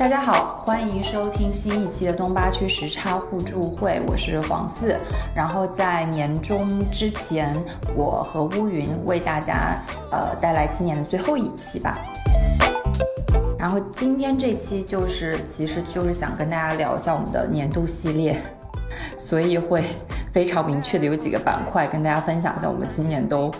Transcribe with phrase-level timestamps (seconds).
[0.00, 4.96] 大家好，欢迎收听新一期的东八区时差互助会，我是黄四。
[5.34, 7.54] 然后在年终之前，
[7.94, 9.76] 我和乌云为大家
[10.10, 11.98] 呃带来今年的最后一期吧。
[13.58, 18.40] 然后今天这期就是其实就是想跟大家聊一下我们的年度系列，
[19.20, 19.84] 所以会
[20.32, 23.52] 非常明确的有几个板块跟大家分享一下我们今年都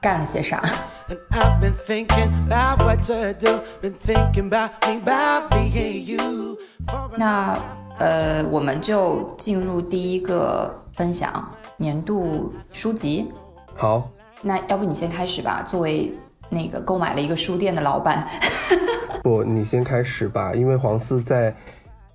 [0.00, 0.64] 干了些啥。
[1.06, 6.58] And I've been thinking about what to do, been thinking about me, about me and you.
[7.18, 7.58] 那
[7.98, 11.46] 呃，我们就进入第一个分享
[11.76, 13.30] 年度书籍。
[13.76, 14.08] 好，
[14.40, 16.10] 那要不你先开始吧，作为
[16.48, 18.26] 那个购买了一个书店的老板。
[19.22, 21.54] 不，你先开始吧，因为黄四在。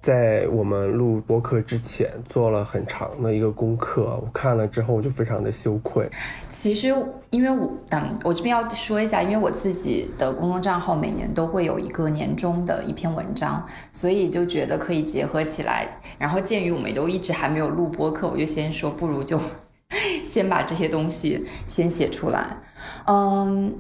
[0.02, 6.09] 在我们录播课之前做了很长的一个功课，我看了之后我就非常的羞愧。
[6.48, 6.88] 其实，
[7.31, 15.99] 因为我嗯，我这边要说一下，因为我自己的公众账号每年都会有一个年终的一篇文章，所以就觉得可以结合起来。
[16.18, 19.38] 然后鉴于我们都一直还没有录播课，我就先说，不如就
[20.23, 22.57] 先把这些东西先写出来。
[23.05, 23.76] 嗯，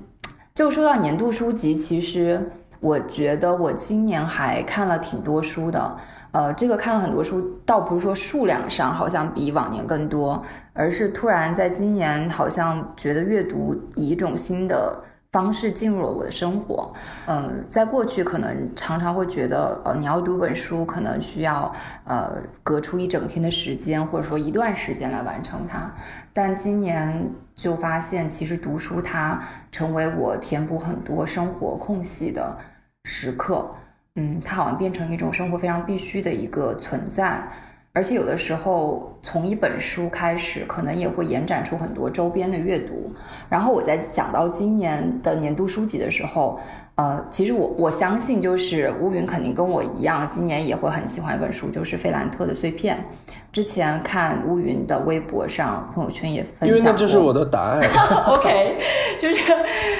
[0.53, 2.51] 就说到年度书籍，其实。
[2.79, 5.97] 我觉得我今年还看了挺多书的，
[6.31, 10.41] 呃，这个看了很多书，倒不是说数量上好像比往年更多，
[10.73, 15.03] 而是突然在今年好像觉得阅读以一种新的。
[15.31, 16.91] 方式进入了我的生活，
[17.27, 21.71] 嗯，在过去可能常常会觉得，呃，你要读本书，可能需要
[22.05, 25.93] 呃隔出一整天的时间，或者说一段时间来完成它。
[26.33, 29.39] 但今年就发现，其实读书它
[29.71, 32.57] 成为我填补很多生活空隙的
[33.03, 33.69] 时刻，
[34.15, 37.47] 嗯，它好像变成一种生活非常必须的一个存在。
[37.99, 43.11] 而且有的时候，从一本书开始，可能也会延展出很多周边的阅读。
[43.49, 46.57] 然后我在想到今年的年度书籍的时候，
[46.95, 52.95] 呃，其实我我相信，就是乌云肯定跟我一样，今年也会很喜欢一本书，就是费兰特的《碎片》。
[53.51, 57.81] 之前看乌云的微博上、朋友圈也分享，因为那就是我的答案。
[58.31, 58.77] OK，
[59.19, 59.41] 就是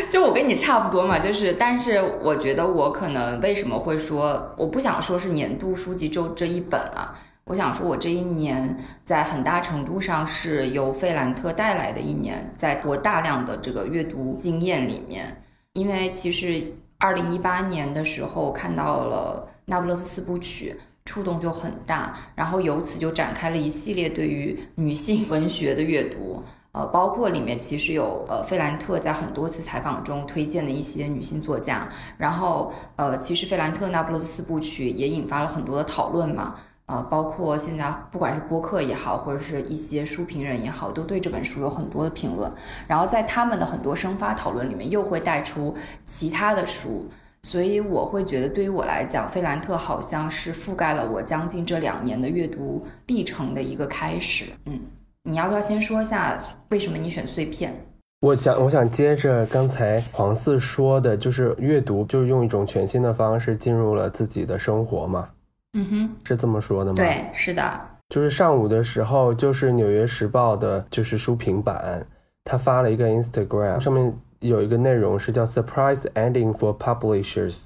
[0.10, 7.14] 就我跟你差不多嘛，就是，但是我觉得我可能为什么会说，我不想说是年度书籍就这一本啊。
[7.50, 15.42] 我想说，我这一年在很大程度上是由费兰特带来的一年，在我大量的这个阅读经验里面，
[15.74, 26.44] 因为其实二零一八年的时候看到了《那不勒斯四部曲》，触动就很大，然后由此就展开了一系列对于女性文学的阅读，
[26.74, 36.54] 呃，包括里面其实有呃费兰特在很多次采访中推荐的一些女性作家，然后呃，其实费兰特《那不勒斯四部曲》也引发了很多的讨论嘛。
[36.90, 42.52] 呃，包括现在不管是播客也好，或者是一些书评人也好，都对这本书有很多的评论。
[42.88, 47.08] 然后在他们的很多生发讨论里面，又会带出其他的书。
[47.44, 54.46] 所以我会觉得，对于我来讲，费兰特好像是覆盖了我将近这两年的阅读历程的一个开始。
[54.66, 54.78] 嗯，
[55.24, 56.36] 你要不要先说一下
[56.70, 57.74] 为什么你选碎片？
[58.22, 65.30] 我想，我想接着刚才黄四说的，就是阅读，就是用一种全新的方式进入了自己的生活嘛。
[65.74, 66.96] 嗯哼，是这么说的吗？
[66.96, 72.08] 对，是的，就是上午的时候，就是《纽约时报》的，就是书评版，
[72.44, 77.66] 他发了一个 Instagram，上面有一个内容是叫 “Surprise Ending for Publishers”，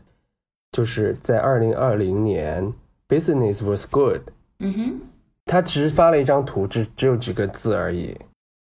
[0.74, 2.74] 就是在二零二零年
[3.08, 4.22] ，Business was good。
[4.60, 5.00] 嗯哼，
[5.46, 8.20] 他其实发了一张图，只只有几个字而已。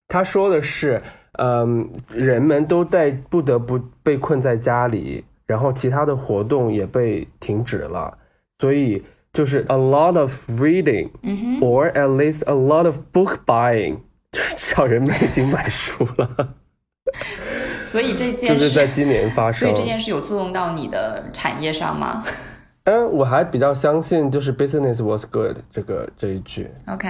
[0.07, 1.03] 他说的是，
[1.39, 8.17] 嗯，人们都在不得不被困在家里，然后其他的活动也被停止了，
[8.61, 9.03] 所以。
[9.35, 13.99] 就是 a lot of reading，or at least a lot of book buying，
[14.33, 16.55] 就是至少人们已经买书了。
[17.83, 19.69] 所以这件就是在今年发生。
[19.69, 22.25] 所以这件事有作用到你的产业上吗？
[22.85, 26.71] 嗯，我还比较相信就是 business was good 这个这一句。
[26.87, 27.09] OK，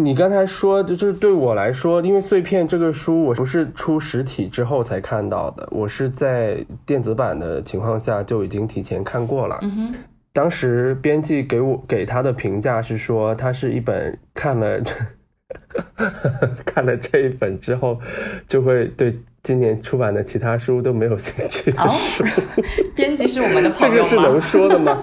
[0.00, 9.58] 你刚才说就就是对我来说，因为碎片这个书我不是出实体之后才看到的，我是在电子版的情况下就已经提前看过了。
[9.62, 9.94] 嗯哼。
[10.36, 14.78] 当时编辑给我给他的评价是说，它是一本看了
[16.62, 17.98] 看了这一本之后，
[18.46, 22.22] 就会对今年出版的其他书都没有兴趣的书。
[22.94, 24.10] 编辑是我们的朋友吗？
[24.10, 25.02] 这个是能说的吗？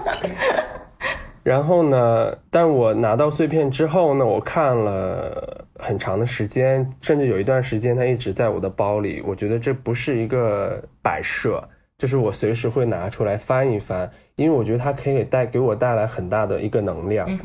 [1.42, 2.32] 然后呢？
[2.48, 9.20] 但我拿到碎片之后呢，我看了很长的时间，甚至有一段时间它一直在我的包里。
[9.26, 11.60] 我觉得这不是一个摆设。
[11.96, 17.26] 就是我随时会拿出来翻一翻，因为我觉得它可以带给我带来很大的一个能量。
[17.28, 17.38] 嗯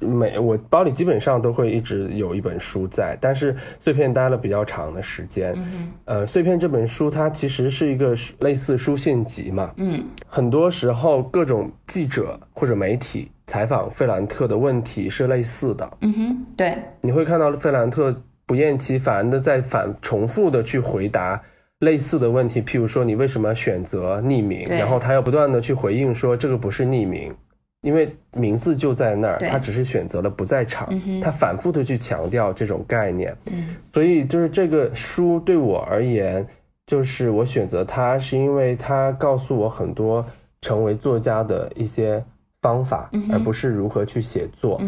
[0.00, 5.52] 哼，每我包里基本上都会一直有一本书在，但是碎片待了比较长的时间。
[5.56, 9.72] 嗯哼，呃，碎片这本书它其实是一个类似书信集嘛。
[9.76, 21.40] 嗯很多时候各种记者或者媒体采访费兰特的问题是类似的，嗯哼，对，你会看到费兰特不厌其烦的在反重复的去回答。
[21.82, 27.34] 类似的问题，譬如说你为什么选择匿名，然后他要不断的去回应说这个不是匿名，
[27.80, 33.74] 因为名字就在那儿，他只是选择了不在场嗯，他反复的去强调这种概念，嗯。
[33.92, 36.46] 所以就是这个书对我而言，
[36.86, 40.24] 就是我选择它是因为它告诉我很多
[40.60, 42.24] 成为作家的一些
[42.60, 44.80] 方法嗯，而不是如何去写作。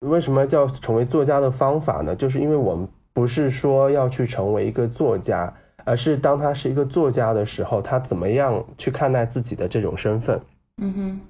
[0.00, 2.16] 为什么叫成为作家的方法呢？
[2.16, 5.52] 就是因为我们不是说要去成为一个作家，
[5.88, 10.38] 而是当他是一个作家的时候，他怎么样去看待自己的这种身份，
[10.82, 11.20] 嗯哼，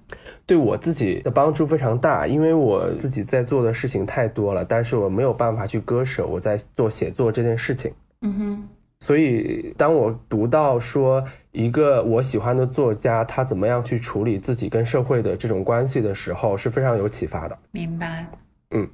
[0.47, 2.27] 对我自己的帮助非常大。
[2.27, 7.93] 因为我自己在做的事情太多了，但是我没有办法去割舍我在做写作这件事情。
[8.23, 8.69] 嗯哼，
[8.99, 11.23] 所以，当我读到说
[11.53, 17.57] 一个我喜欢的作家他怎么样去处理自己跟社会的这种关系的时候，是非常有启发的。
[17.71, 18.27] 明白。
[18.73, 18.89] 嗯，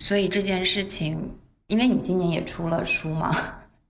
[0.00, 1.18] 所以这件事情，
[1.66, 3.32] 因为你今年也出了书嘛，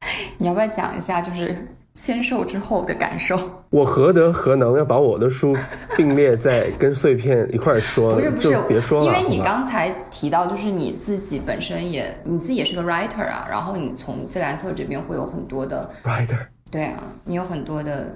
[0.38, 1.56] 你要不要讲一下，就是
[1.94, 3.38] 签售之后的感受？
[3.70, 5.54] 我何德何能要把我的书
[5.96, 8.14] 并列在跟碎片一块儿说？
[8.14, 16.38] 不是不是别说了，因为你刚才提到，就是你自己本身也你自己也是个 writer 啊，然后你从费兰特这边会有很多的，writer
[16.70, 18.14] 对啊，你有很多的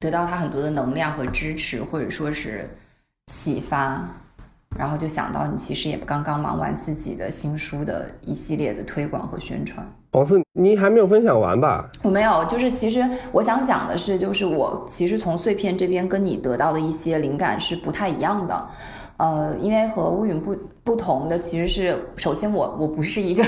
[0.00, 2.68] 得到他很多的能量和支持，或者说是
[3.26, 4.02] 启发。
[4.74, 9.86] 然后就想到你其实也刚刚忙完自己的新书的一系列的推广和宣传。
[10.14, 11.88] 黄四，你还没有分享完吧？
[12.02, 18.68] 我没有，就是其实我想讲的是，就是我其实从碎片这边跟你得到的一些灵感是不太一样的，
[19.16, 20.54] 呃，因为和乌云不
[20.84, 23.42] 不同的其实是，首先我我不是一个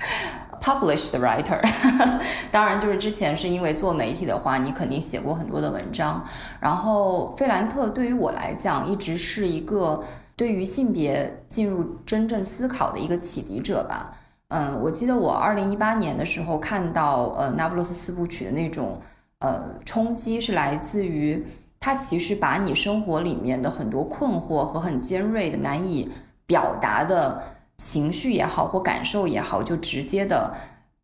[0.62, 1.60] published writer，
[2.50, 6.24] 当然就是之前是因为做媒体的话，你肯定写过很多的文章，
[6.58, 10.02] 然后费兰特对于我来讲一直是一个
[10.34, 14.10] 对于性别进入真正思考的一个启迪者吧。
[14.48, 18.98] 嗯，我记得我二零一八年的时候看到呃《那不勒斯四部曲》的那种
[19.40, 21.44] 呃冲击，是来自于
[21.78, 26.10] 它其实把你生活里面的很多困惑和很尖锐的难以
[26.46, 27.42] 表达的
[27.76, 30.54] 情绪也好或感受也好，就直接的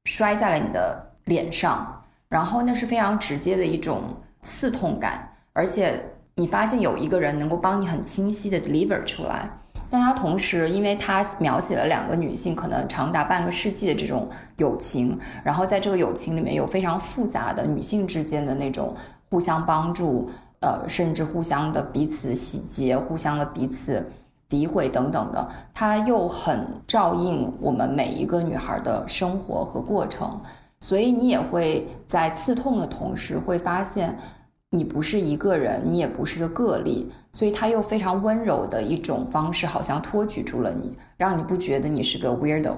[0.05, 4.03] 摔在了你的脸上，然后那是非常直接的一种
[4.41, 6.03] 刺痛感，而且
[6.37, 9.51] 你发现有一个人能够帮你很清晰的 deliver 出来。
[9.95, 18.93] 但它同时，因为它描写了两个女性可能长达半个世纪的这种友情，然后在这个友情里面有非常复杂的女性之间的那种
[19.31, 24.05] 互相帮助，呃，甚至互相的彼此洗劫、互相的彼此
[24.51, 30.41] 诋毁等等的，它又很照应我们每一个女孩的生活和过程，
[30.81, 34.19] 所以你也会在刺痛的同时会发现。
[34.75, 42.75] 你不是一个人，你也不是个个例，所以他又非常温柔的一种方式，好像托举住了你，让你不觉得你是个 weirdo。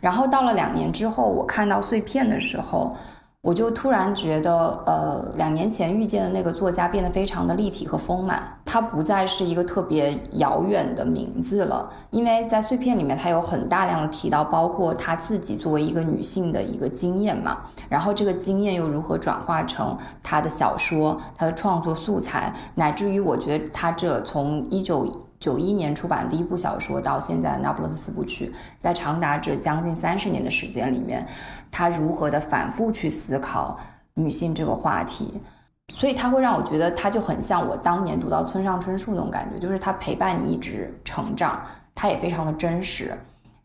[0.00, 2.94] 然后到了两年之后，我看到碎片的时候，
[3.42, 17.58] 我就突然觉得，呃，两年前遇见的那个作家变得非常的立体和丰满，他不再是一个特别遥远的名字了，因为在碎片里面，他有很大量的提到，包括他自己作为一个女性的一个经验嘛，
[17.88, 25.04] 然后这个经验又如何转化成他的小说、他的创作素材，乃至于我觉得他这从一九。
[25.42, 31.26] 九一年出版第一部小说到现在《那不勒斯四部曲》，在长达这将近三十年的时间里面，
[31.68, 33.76] 他如何的反复去思考
[34.14, 35.40] 女性这个话题，
[35.88, 41.60] 所以他会让我觉得他就很像我当年读到村上春树那种感觉，就是他陪伴你一直成长，
[41.92, 43.12] 他也非常的真实，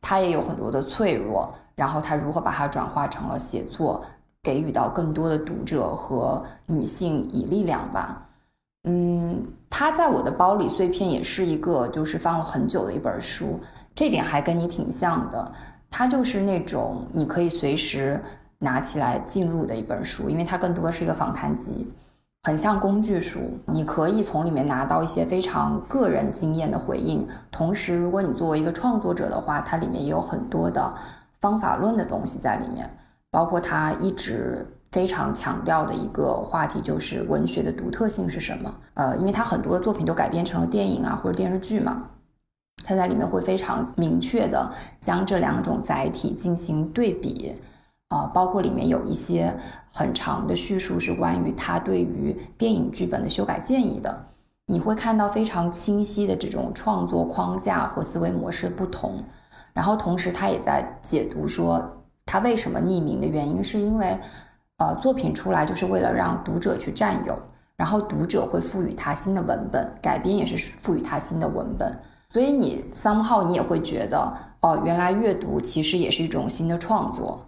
[0.02, 4.04] 他也有很多的脆弱，然后他如何把它转化成了写作，
[4.42, 8.24] 给予到更多的读者和女性以力量吧。
[8.90, 13.60] 嗯，它在我的包里，碎片也是一个就是放了很久的一本书，
[13.94, 15.52] 这点还跟你挺像的。
[15.92, 18.18] 它就是那种你可以随时
[18.60, 21.86] 拿起来进入的一本书，因为它更多的是一个访谈集，
[22.44, 23.42] 很像工具书。
[23.66, 30.96] 你可以从里面拿到一些非常个人经验的回应，同时，如果你作为一个创作者的话，它里面也有很多的
[31.42, 32.90] 方法论的东西在里面，
[33.30, 34.66] 包括它一直。
[34.92, 38.74] 非常强调的一个话题就是文学的独特性是什么？
[38.94, 42.10] 呃，因为他很多的作品都改编成了电影啊或者电视剧嘛，
[42.86, 47.56] 他在里面会非常明确的将这两种载体进行对比。
[48.10, 49.54] 啊，包括里面有一些
[49.92, 54.28] 很长的叙述是关于他对于电影剧本的修改建议的。
[54.68, 59.22] 你会看到非常清晰的这种创作框架和思维模式的不同。
[59.74, 64.18] 然后同时，他也在解读说他为什么匿名的原因，是因为
[64.78, 67.38] 呃，作品出来就是为了让读者去占有，
[67.76, 71.98] 然后读者会赋予他新的文本，改编也是赋予他新的文本。
[72.30, 77.40] 所以你 somehow 你也会觉得，哦，原来阅读其实也是一种新的创作。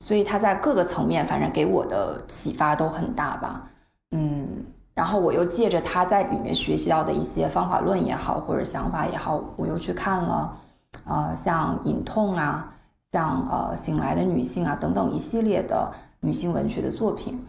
[0.00, 3.70] 所以他在各个层面，反正给我的启发都很大吧。
[4.10, 10.56] 嗯，然后我又借着他在里面学习到的一些方法论也好，或者想法也好，我又去看了，
[11.04, 12.74] 呃，像《隐痛》啊，
[13.12, 17.46] 像呃《醒来的女性》啊等等一系列的女性文学的作品。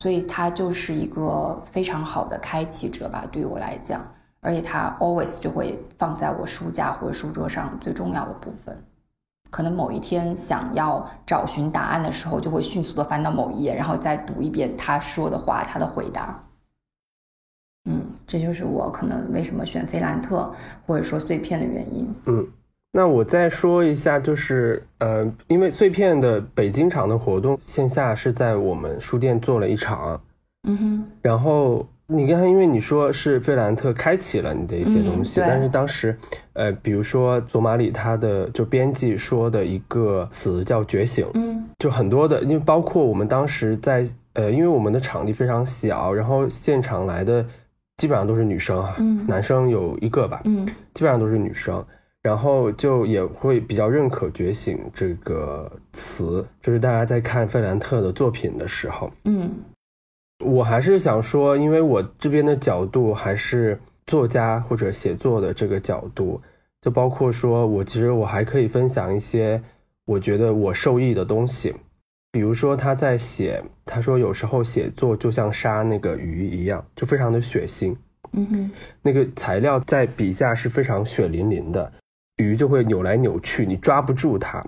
[0.00, 4.04] 所以它就是一个非常好的开启者吧，对于我来讲。
[4.40, 8.76] 而且它 always 就会放在我书架或者书桌上最重要的部分，
[9.50, 16.44] 可能某一天想要找寻答案的时候，就会迅速的翻到某一页，然后再读一遍他说的话，他的回答。
[17.88, 20.52] 嗯，这就是我可能为什么选费兰特
[20.86, 22.14] 或者说碎片的原因。
[22.26, 22.46] 嗯，
[22.96, 30.22] 那我再说一下，就是呃，因为碎片的北京场的活动线下是在我们书店做了一场，
[30.68, 31.84] 嗯哼，然后。
[32.06, 36.14] 你刚才因为你说是费兰特开启了你的一些东西，但是当时，
[36.52, 47.42] 呃，比如说佐马里他的就编辑说的一个词叫觉醒，嗯，就很多的，因为包括我们当时在，呃，因为我们的场地非常小，然后现场来的
[47.96, 51.82] 基本上都是女生哈，嗯，男生有一个吧，嗯，基本上都是女生，
[52.24, 59.54] 然后就也会比较认可觉醒这个词，就是大家在看费兰特的作品的时候，嗯。
[60.44, 66.42] 我还是想说，因为我这边的角度还是作家或者写作的这个角度，
[66.82, 69.62] 就包括说我其实我还可以分享一些
[70.04, 71.74] 我觉得我受益的东西，
[72.32, 77.94] 比如说他在写，他说有时候写作就像杀那个鱼一样，就非常的血腥，
[78.32, 78.70] 嗯哼，
[79.02, 81.90] 那个材料在笔下是非常血淋淋的，
[82.36, 84.62] 鱼就会扭来扭去，你抓不住它，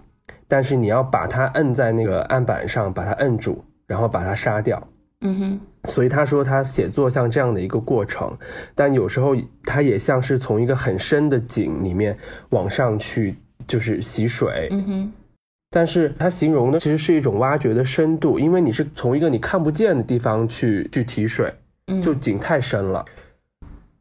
[0.46, 4.86] 但是你要把它摁在那个案板上，把它摁住，然后把它杀掉。
[5.22, 8.36] 嗯哼，所以他说他写作像这样的一个过程，
[8.74, 12.16] 但有时候他也像是从一个很深的井里面
[12.50, 13.34] 往上去，
[13.66, 14.68] 就是洗水。
[14.70, 15.12] 嗯哼，
[15.70, 21.52] 但是他形容的其实是一种挖掘的深度，因为你是从一个你看不见的地方去去提水，
[22.02, 23.02] 就井太深了。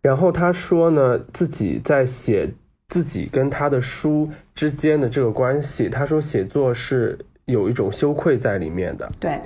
[0.02, 2.54] 然后他说呢，自己在写
[2.88, 9.10] 自己跟他的书之间的这个关系，他说写作是有一种羞愧在里面的。
[9.20, 9.40] 对。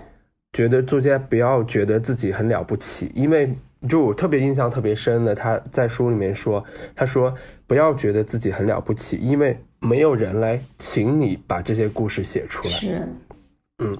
[0.51, 3.55] 觉得作家不要觉得自己很了不起，因为
[3.88, 6.63] 就我特别印象特别深的，他在书里面说，
[6.96, 7.31] 他说
[7.67, 12.69] 不要觉得自己很了不起，因为没有人来请你把这些故事写出来。
[12.69, 13.08] 是，
[13.77, 13.96] 嗯，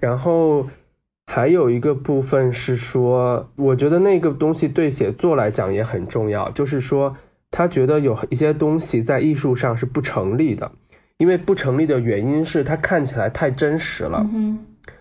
[0.00, 0.66] 然后
[1.26, 7.14] 还有一个部分是说，我觉得那个东西对写作来讲也很重要，就是说
[7.56, 10.72] 他觉得有一些东西在艺术上是不成立的，
[11.18, 14.26] 因为不成立的原因是它看起来太真实了。
[14.34, 14.58] 嗯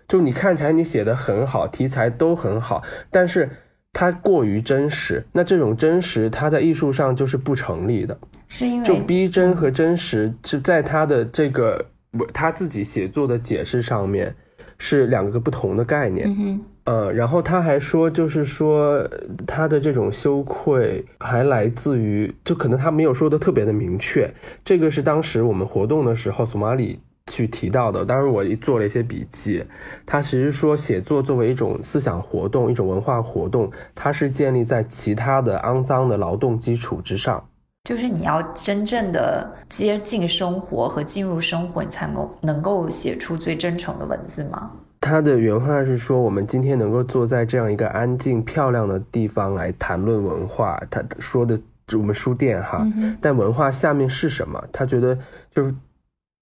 [0.07, 3.49] 就你看起来你写的很好，题材都很好，但是
[3.91, 8.15] 它过于真实，那这种真实它在艺术上就是不成立的，
[8.47, 11.83] 是因为就逼真和真实是在他的这个
[12.31, 14.35] 他自己写作的解释上面
[14.77, 16.27] 是两个不同的概念。
[16.29, 19.07] 嗯哼，呃，然后他还说，就是说
[19.45, 26.99] 他的这种羞愧还来自于，就可能他没有说的特别的明确，这个是当时我们活动的时候，索马里。
[27.27, 29.63] 去提到的，当时我做了一些笔记。
[30.05, 37.41] 他其实说，写作作为一种思想活动、一种文化活动，它是建立在其他的肮脏的劳动基础之上。
[37.85, 44.69] 就是你要真正的接近生活和进入生活，你才能够能够写出最真诚的文字吗？
[45.03, 51.59] 他的原话是说：“我们今天能够坐在这样一个安静漂亮的地方来谈论文化。”他说的
[51.91, 52.87] 我们书店哈，
[53.19, 54.63] 但文化下面是什么？
[54.71, 55.19] 他觉得
[55.51, 55.75] 就是。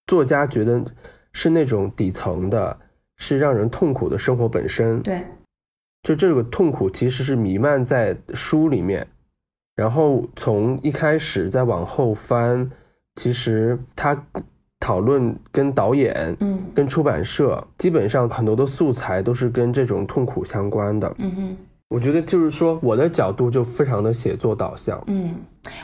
[0.08, 0.84] 作家觉得
[1.32, 2.78] 是那种底层的，
[3.18, 5.02] 是让人痛苦的生活本身。
[5.04, 5.22] 对，
[6.04, 9.08] 就这个痛苦其实是弥漫在书里面，
[9.76, 12.70] 然后从一开始再往后翻，
[13.16, 14.22] 其实他
[14.82, 21.16] 讨论跟导演，嗯，跟出版社，基本上很多的素材都是跟这种痛苦相关的。
[21.20, 21.58] 嗯哼，
[21.88, 25.02] 我觉得就是说我的角度就非常的写作导向。
[25.08, 25.36] 嗯，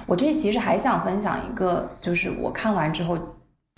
[0.06, 3.18] 我这其实还想分享一个，就是我看完之后。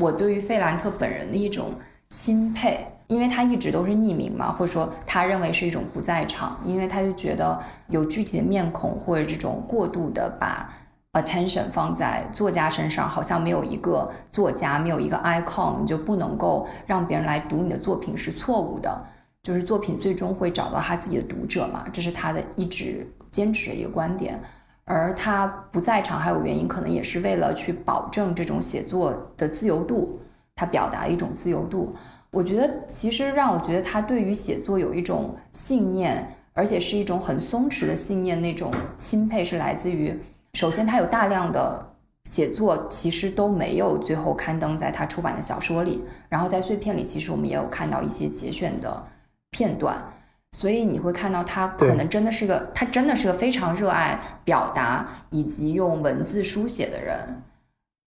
[0.01, 1.71] 我对于费兰特本人的一种
[2.09, 7.59] 钦佩，因为他一直都是匿名嘛，或者说他认为是一种不在场，因为他就觉得
[7.89, 10.73] 有具体的面孔或者这种过度的把
[11.13, 19.05] attention 放在作家身上，好像没有一个作家，没有一个 icon，你就不能够让别人来读你的作品是错误的。
[19.41, 24.39] 就是作品最终会找到他自己的读者嘛，这是他的一直坚持的一个观点。
[24.83, 30.19] 而他不在场还有原因，可能也是为了去保证这种写作的自由度，
[30.55, 31.95] 他表达的一种自由度。
[32.31, 40.19] 我觉得其实让我觉得他对于写作有一种信念，而且是一种很松弛的信念，那种钦佩是来自于，
[40.53, 49.07] 首先他有大量的写作其实都没有最后刊登在他出版的小说里，然后在碎片里其实我们也有看到一些节选的
[49.51, 50.11] 片段。
[50.51, 57.43] 所以你会看到他可能真的是个，他真的是个非常热爱表达以及用文字书写的人，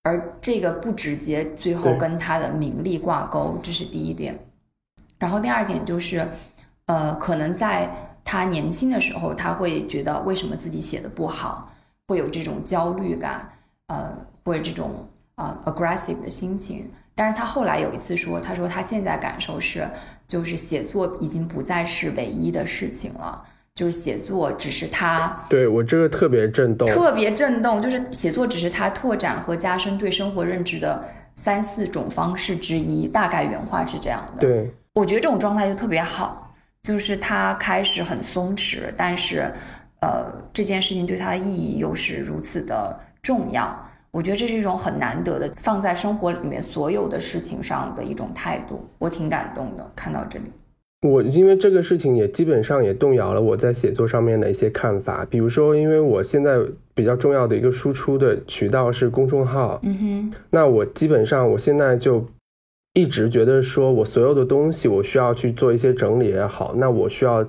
[0.02, 4.36] 而这个不直接最后跟他的名利挂钩，这是第一点。
[5.18, 6.26] 然后第二点就是，
[6.86, 7.88] 呃，可能在
[8.24, 11.71] 他年轻的时候，他会觉得为什么自己写的不好，
[12.12, 13.48] 会有这种焦虑感，
[13.86, 14.14] 呃，
[14.44, 16.90] 或者这种呃 aggressive 的心情。
[17.14, 19.88] 但是他后来有一次说，他说他现在感受是，
[20.26, 23.42] 就是写作已经不再是唯一的事情了，
[23.74, 31.02] 就是写作只是他对我这个特别震动，特别震动，就是写作只是他拓展和加深对生活认知的
[31.34, 34.42] 三四种方式之一，大概原话是这样的。
[34.42, 39.50] 对，我觉得这种状态就特别好，就是他开始很松弛，但是，
[40.02, 43.88] 呃，这件事情对他的意义又是如此的重要。
[44.10, 49.90] 我觉得这是一种很难得的放在生活里面所有的事情上的一种态度，我挺感动的。
[49.96, 50.52] 看到这里，
[51.08, 55.26] 我因为这个事情也基本上也动摇了我在写作上面的一些看法。
[55.30, 56.58] 比如说，因为我现在
[56.94, 62.22] 比较重要的一个输出的渠道是公众号，嗯哼，那我基本上我现在就
[62.92, 67.42] 一直觉得说我所有的东西我需要去做一些整理也好，那我需要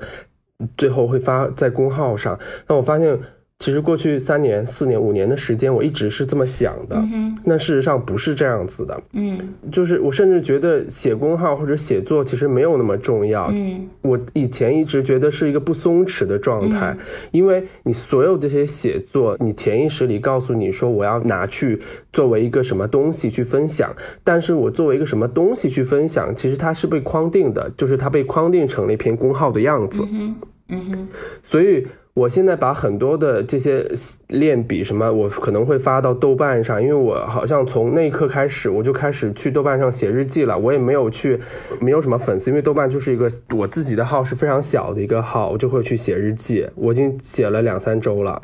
[0.78, 2.38] 最后会发在公号上。
[2.68, 3.18] 那我发现。
[3.60, 7.02] 其实过去三年、四年、五年的时间，我一直是这么想的。
[7.46, 9.02] 那事实上不是这样子的。
[9.14, 9.40] 嗯，
[9.72, 13.50] 就是我甚至觉得写公号或者写作其实没有那么重要。
[13.54, 16.98] 嗯，我以前一直觉得是一个不松弛的状态，
[17.32, 21.80] 因为你所有这些写作，你潜意识里告诉你说我要拿去
[22.12, 30.06] 作为一个什么东西去分享，但是我作为一个什么东西去分享，其实它是被框定的，就是它被框定成了一篇公号的样子。
[30.12, 30.36] 嗯
[30.68, 31.08] 嗯哼，
[31.42, 31.86] 所以。
[32.16, 33.84] 我现在把很多的这些
[34.28, 40.56] 练笔什么，我可能会发到豆瓣上，因为我好像从那一刻开始，我就开始去豆瓣上写日记了。
[40.56, 41.40] 我也没有去，
[41.82, 46.70] 没有什么粉丝，因为豆瓣就是一个我自己的号，是非常小的一个号，我就会去写日记。
[46.76, 48.40] 我已经写了两三周了，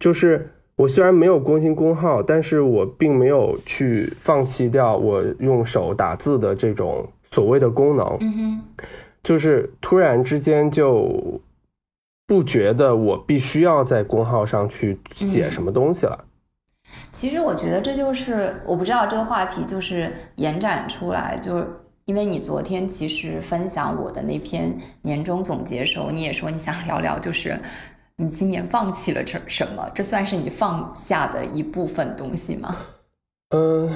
[0.00, 8.06] 就是我虽然没有更新公号，但是我并没有去放弃掉我用手打字的这种所谓的功能。
[8.20, 8.60] 嗯哼，
[9.22, 11.38] 就是突然之间就。
[12.32, 16.18] 不觉得我必须要在公号上去写什么东西了。
[17.12, 21.66] 其实我觉得这就是我不知道这个话题就是延展出来，就是
[22.06, 27.60] 因为你昨天其实分享我的那篇年终总结的时候，你也说你想聊聊，就是
[28.16, 29.86] 你今年放弃了什什么？
[29.94, 32.74] 这算是你放下的一部分东西吗？
[33.50, 33.90] 嗯，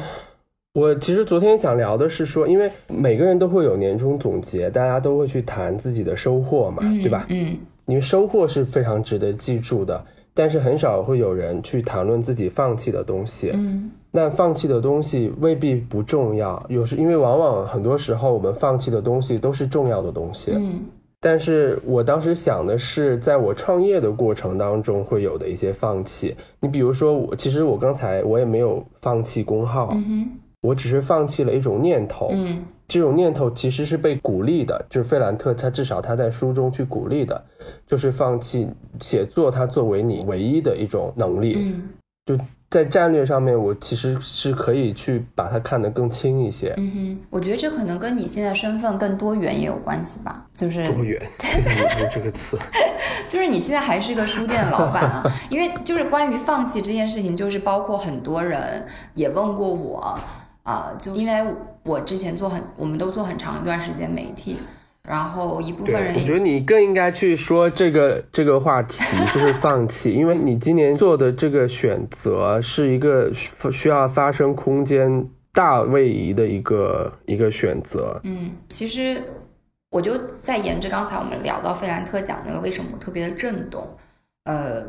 [0.75, 7.25] 我其实昨天想聊的是说，因为每个人都会有年终总结，大家都会去谈自己的收获嘛，对吧？
[7.31, 7.57] 嗯。
[7.87, 13.51] 因为收获是非常值得记住的，但是很少会有人去谈论自己放弃的东西。
[13.55, 20.53] 嗯，那放弃的东西未必不重要，有时因为往往很多时候我们放弃的东西都是重要的东西。
[20.55, 20.81] 嗯，
[21.21, 26.37] 但是我当时想的是，在我创业的过程当中会有的一些放弃。
[26.61, 29.91] 你比如说，我其实我刚才我也没有放弃工号。
[29.95, 30.29] 嗯。
[30.63, 37.45] 我只是放弃了一种念头，嗯，这种念头其实是被鼓励的，就是费兰特他至少他在书中去鼓励的，
[37.87, 38.69] 就是放弃
[39.01, 41.89] 写作，它作为你唯一的一种能力，嗯，
[42.25, 42.39] 就
[42.71, 51.21] 在战略上面，我其实是可以去把它看得更轻一些，嗯哼，我觉得这可能跟你现在身份更多元也有关系吧，就是多元，
[52.01, 52.57] 用这个词，
[53.27, 60.17] 就是你现在还是个书店老板啊， 因为就是关于放弃这件事情，就是包括很多人也问过我。
[60.63, 61.55] 啊，就因为
[61.87, 64.57] 我之前做很，我们都做很长一段时间媒体，
[65.03, 68.99] 然后一部分人，我觉得你更应该去说这个这个话题，
[69.33, 78.21] 就是放弃，因为你今年做的这个选择是一个需要发生空间大位移的一个一个选择。
[78.25, 79.23] 嗯，其实
[79.91, 83.89] 我就在沿着刚才我们聊到费兰特讲那个为什么特别的震动，
[84.45, 84.85] 呃，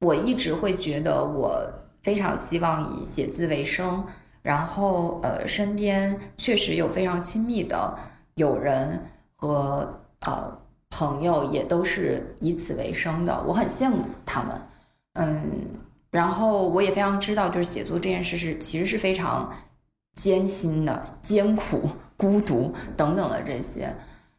[0.00, 1.66] 我一直会觉得我
[2.02, 4.04] 非常希望以写字为生。
[4.46, 7.98] 然后，呃，身边确实有非常亲密的
[8.36, 9.02] 友人
[9.34, 10.56] 和呃
[10.88, 13.42] 朋友，也都是以此为生的。
[13.44, 14.62] 我很羡慕他们，
[15.14, 15.42] 嗯。
[16.12, 19.52] 然后我也非常知道，就是写作这件事是其实是非常
[20.14, 21.82] 艰辛的、艰苦、
[22.16, 23.92] 孤独等等的这些。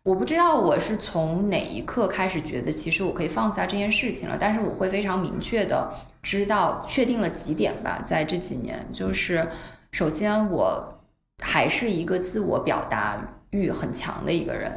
[0.03, 4.37] 我不知道我是从哪一刻开始觉得，其实我可以放下这件事情了。
[4.39, 5.91] 但是我会非常明确的
[6.23, 8.01] 知道，确定了几点吧。
[8.01, 9.45] 在这几年，就是
[9.97, 10.93] 首先我
[11.41, 14.71] 还是一个自我表达欲很强的一个人。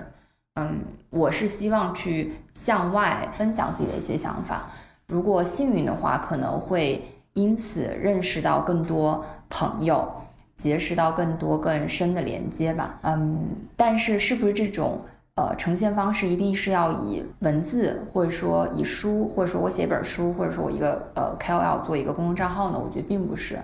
[0.55, 0.81] 嗯，
[1.11, 4.71] 我是希望去向外分享自己的一些想法。
[5.09, 7.05] 如果幸运的话，可能会
[7.35, 10.11] 因此认识到更多朋友，
[10.57, 12.99] 结识到更多更深的连接吧。
[13.03, 15.01] 嗯，但是是不是这种
[15.35, 22.81] 呃呈现方式一定是要以文字，或者说以书，或者说我写一本书，或者说我一个呃 KOL 做一个公众账号呢？
[22.83, 23.59] 我觉得并不是。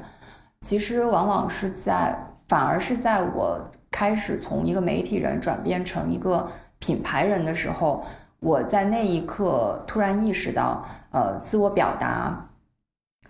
[0.66, 6.50] 其实往往是在，反而是在我开始从一个媒体人转变成一个
[6.80, 8.04] 品牌人的时候。
[8.40, 12.48] 我在那一刻突然意识到，呃，自我表达、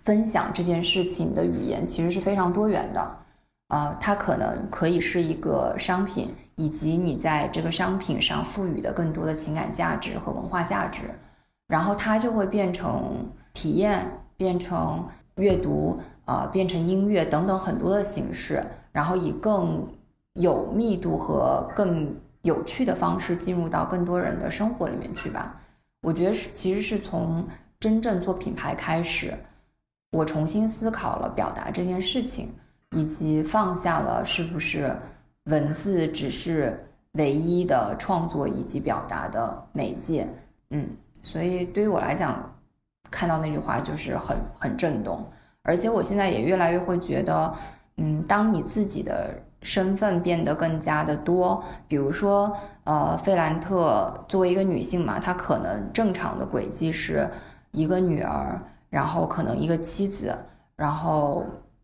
[0.01, 3.17] 分享这件事情的语言其实是非常多元的，
[3.67, 11.03] 啊，它可能可以是一个商品，以及你在这个商品上赋予的更多的情感价值和文化价值，
[11.67, 19.87] 然后它就会变成体验，变成阅读，啊，变成音乐等等很多的形式，然后以更
[20.33, 22.15] 有密度和更。
[22.43, 25.59] 有趣的方式进入到更多人的生活里面去吧。
[25.99, 27.45] 我觉得是，其实是从
[27.77, 29.37] 真正做品牌开始，
[30.11, 32.47] 我重新思考了表达这件事情，
[32.91, 34.95] 以及放下了是不是
[35.45, 40.25] 文字只是唯一的创作以及表达的媒介。
[40.69, 40.87] 嗯，
[41.21, 42.49] 所以对于我来讲，
[43.11, 45.25] 看到那句话就是很很震动，
[45.67, 47.53] 而且我现在也越来越会觉得，
[47.97, 49.29] 嗯，当你自己的。
[49.63, 57.27] 身份变得更加的多，比如说，呃，费兰特作为一个女性嘛，她可能正常的轨迹是
[57.71, 58.55] 一个女儿，
[58.91, 60.33] 然后可能一个妻子，
[60.75, 61.43] 然后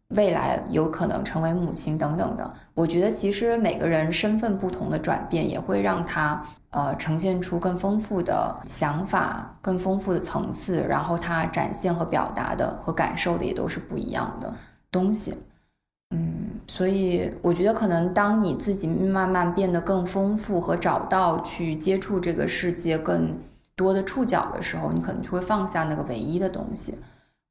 [0.10, 2.54] 未来有可能成为母亲等等的。
[2.74, 14.54] 我觉得其实每个人身份不同的转变，也会让她呃呈现出更丰富的想法、更丰富的层次，然后她展现和表达的和感受的也都是不一样的
[14.92, 15.34] 东西。
[16.16, 23.36] 嗯，所以我觉得可能当你自己慢慢变得更丰富和找到去接触这个世界更
[23.76, 26.96] 多的触角的时候，你可能就会放下那个唯一的东西。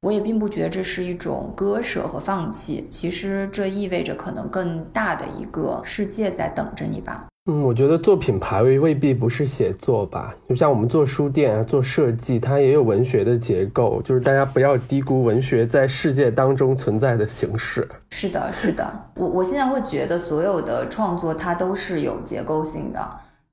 [0.03, 7.25] 我也并不觉得这是一种割舍和放弃，其实这意味着可能更大的一个世界在等着你吧。
[7.45, 17.87] 嗯，我觉得做品牌未未必不是写作吧，就像我们做书店啊、做设计，它也有文学的结构，就是大家不要低估文学在世界当中存在的形式。
[18.11, 22.99] 是的，是的，我我现在会觉得所有的创作它都是有结构性的，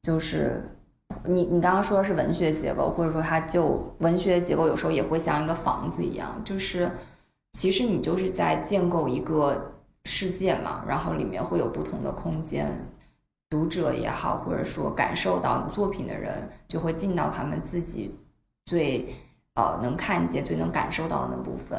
[0.03, 0.63] 就是
[1.25, 6.91] 你你刚刚说的是文学结构，或者说它就文学结构有时候也会像一个房子一样，就是
[7.53, 9.73] 其实你就是在建构一个
[10.05, 12.73] 世界嘛，然后里面会有不同的空间。
[13.51, 18.15] 读者也好，或者说感受到你作品的人，就会进到他们自己
[18.67, 19.09] 最
[19.55, 21.77] 呃能看见、最能感受到的那部分，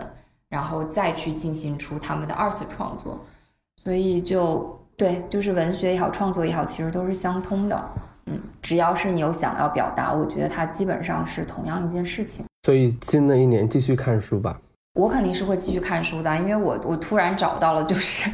[0.50, 3.18] 然后再去进行出他们的二次创作。
[3.82, 7.90] 所以就对，就是文学也好，创作也好，其实都是相通的。
[8.26, 12.46] 嗯，只要是你有想要表达，我觉得它基本上是同样一件事情。
[12.64, 14.60] 所以新的一年继续看书吧。
[14.94, 18.30] 我肯定是会继续看书的，因为我我突然找到了就是。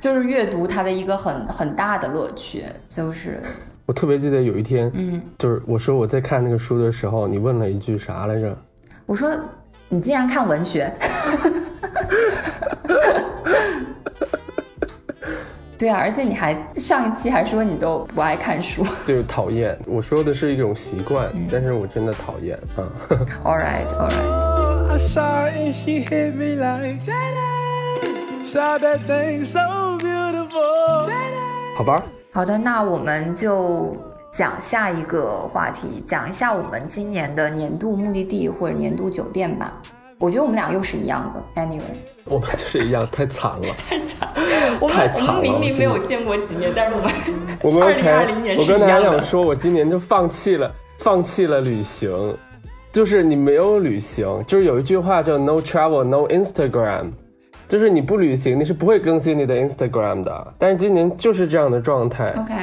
[0.00, 3.40] 就是阅读它的一个很很大的乐趣，就是
[3.86, 8.56] 我特别记得有一天，嗯，就是我说我在看那个书的时候，你问了一句啥来着？
[9.06, 9.30] 我说
[9.88, 10.92] 你竟然看文学？
[15.78, 19.78] 对啊，而且你还上一期还说你都不爱看书， 就是，讨厌。
[19.86, 22.82] 我说的是一种习惯，但是我真的讨厌啊。
[23.44, 24.48] All right, all right.
[31.76, 33.96] 好吧，好的，那我们就
[34.32, 39.80] 讲下一个话题，讲一下我们今年的年度目的地或者年度酒店吧。
[40.18, 41.62] 我觉得我们俩又是一样的。
[41.62, 41.80] Anyway，
[42.24, 44.28] 我们就是一样，太惨了，太惨，
[44.88, 45.34] 太惨了。
[45.38, 47.10] 我们明明没有见过几年，但是我们
[47.62, 48.26] 我们才
[48.56, 52.36] 我跟大家讲说，我今年就放弃了，放弃了旅行，
[52.90, 57.12] 就是你没有旅行，就是有一句话叫 No travel, no Instagram。
[57.68, 60.54] 就是你不旅行，你是不会更新你的 Instagram 的。
[60.56, 62.30] 但是今年就是这样的状态。
[62.30, 62.54] OK，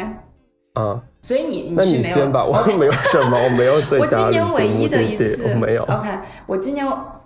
[0.74, 5.84] 啊，所以你那你先吧，我没有什么，我没有在家我今年唯一的一次没有。
[5.84, 6.10] OK，
[6.48, 6.84] 我今年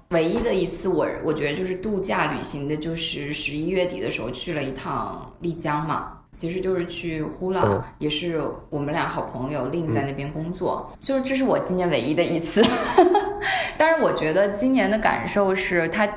[0.10, 6.13] 唯一的一次，我我觉得就是度假旅行的，就是十一月底的时候去了一趟丽江嘛。
[6.32, 12.63] 其实就是去呼啦，嗯也是我们俩好朋友令在那边工作，就是这是我今年唯一的一次。
[13.80, 16.08] 但是我觉得今年的感受是他，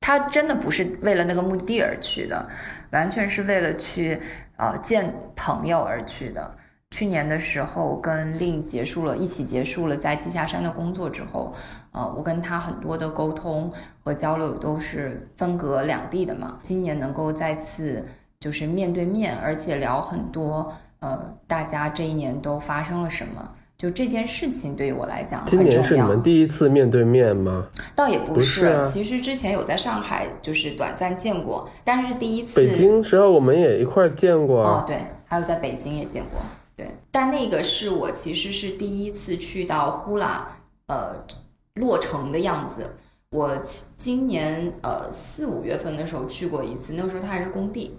[0.00, 2.46] 他真的不是为了那个目的而去的，
[2.90, 4.20] 完全是为了去
[4.58, 6.54] 呃见朋友而去的。
[6.90, 11.52] 去年的时候跟令结束了，一起结束了在稷下山的工作之后，
[11.96, 13.72] 呃，我跟他很多的沟通
[14.04, 16.58] 和交流都是分隔两地的嘛。
[16.60, 18.04] 今年能够再次
[18.38, 23.48] 就是面对面，而且聊很多，呃，大家这一年都发生了什么。
[23.78, 25.80] 就这件事情对于我来讲今很重要。
[25.82, 27.66] 年是你们第一次面对面吗？
[27.94, 36.40] 倒也不不是啊其实之前有在上海就是短暂见过，但是第一次北京时候我们也一块儿见过哦啊。，对，还有在北京也见过，
[36.74, 40.56] 对，但那个是我其实是第一次去到呼啦，
[40.86, 41.14] 呃，
[41.76, 42.90] 落成的样子。
[43.30, 43.56] 我
[43.96, 47.98] 今年呃四五月份的时候去过一次，那个时候它还是工地，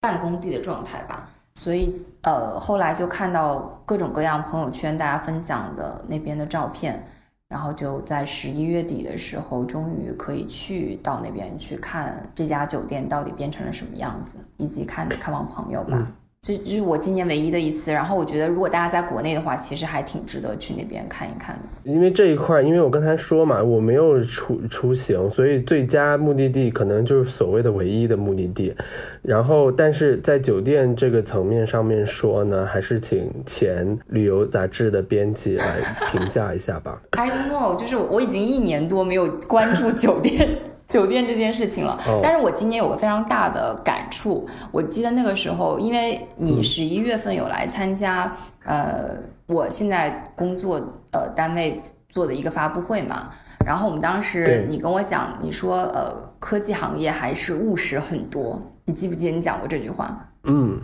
[0.00, 1.28] 半工地的状态吧。
[1.54, 7.04] 所以呃后来就看到各种各样朋友圈大家分享的那边的照片，
[7.48, 16.06] 然后就在十一月底的时候，终于可以去到那边去看这家酒店到底变成了什么样子，以及看看望朋友吧。
[16.44, 17.92] 这这是我今年唯一的一次。
[17.92, 21.62] 然后我觉得，如果大家在国内的话，其实还挺值得去那边看一看的。
[21.84, 28.74] 因为这一块儿，因为我刚才说嘛，我没有出出行，所以最佳目的地可能就是所谓的唯一的目的地。
[29.22, 35.64] 然后，但是在酒店这个层面上面说呢，还是请前旅游杂志的编辑来
[36.10, 37.00] 评价一下吧。
[37.10, 40.48] I don't know，就是我已经一年多没有关注酒店
[40.92, 41.98] 酒店这件事情了。
[42.06, 50.78] 哦但是我今年有个非常大的感触，我记得那个时候，因为你十一月份有来参加，呃，我现在工作
[51.12, 53.30] 呃单位做的一个发布会嘛。
[53.64, 60.28] 然后我们当时你跟我讲，你说呃科技行业还是务实很多，你记不记得你讲过这句话？
[60.44, 60.80] 嗯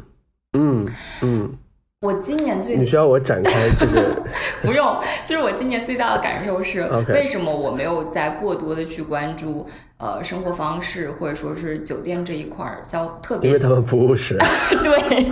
[0.53, 0.89] 嗯
[1.23, 1.53] 嗯，
[2.01, 4.23] 我今年最你需要我展开这个？
[4.63, 14.39] 不用，就是我今年最大的感受是为什么我没有再过多的去关注呃生活方式或者说是酒店这一块儿，消特别因为他们不务实。
[14.81, 15.27] 对，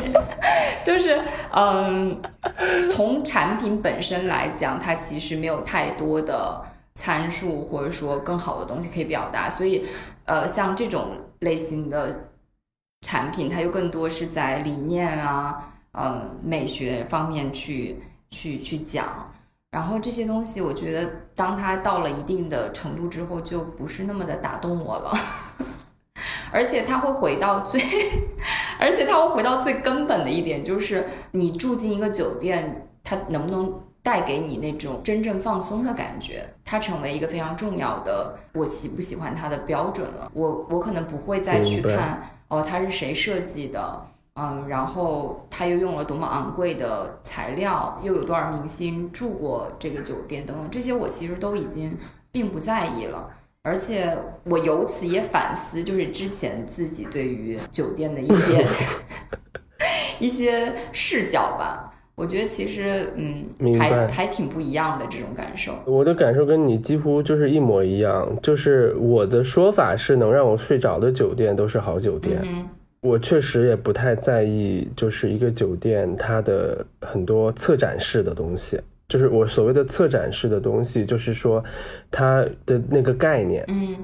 [0.83, 1.21] 就是
[1.53, 2.21] 嗯，
[2.91, 6.61] 从产品本身来讲，它其实没有太多的
[6.97, 9.87] 参数或者说更好的东西可以表达，所以
[10.25, 12.27] 呃，像这种类型的
[13.03, 17.99] 产品，它又更多是在理念啊、呃美学方面去
[18.31, 19.33] 去去讲。
[19.69, 25.13] 然后这些东西，我觉得当它到了一定的程度之后，就不是那么的打动我了。
[26.53, 27.79] 而且它会回到最，
[28.81, 36.49] 而且它会回到最根本的一点，就是你住进一个酒店，它能不能带给你那种真正放松的感觉？
[36.65, 40.31] 它成为一个非常重要的我喜不喜欢它的标准了。
[40.33, 44.07] 我我可能不会再去看哦，它是谁设计的。
[44.39, 51.97] 嗯，然后他又用了多么昂贵的材料，又有多少明星住过这个酒店等等，这些我其实都已经
[52.31, 53.27] 并不在意了。
[53.63, 58.67] 而且我由此也反思，就是之前自己对于酒店的一些
[60.21, 61.93] 一些视角吧。
[62.15, 63.47] 我觉得其实嗯
[63.79, 65.75] 还还挺不一样的这种感受。
[65.85, 72.39] 我的感受跟你几乎就是一模一样，就是我的说法是能让我睡着的酒店都是好酒店。
[72.43, 72.69] 嗯
[73.07, 78.81] 我确实也不太在意，就是一个酒店它的很多策展式的东西。
[79.09, 81.63] 就是我所谓的策展式的东西，就是说
[82.11, 83.97] 它的那个概念，嗯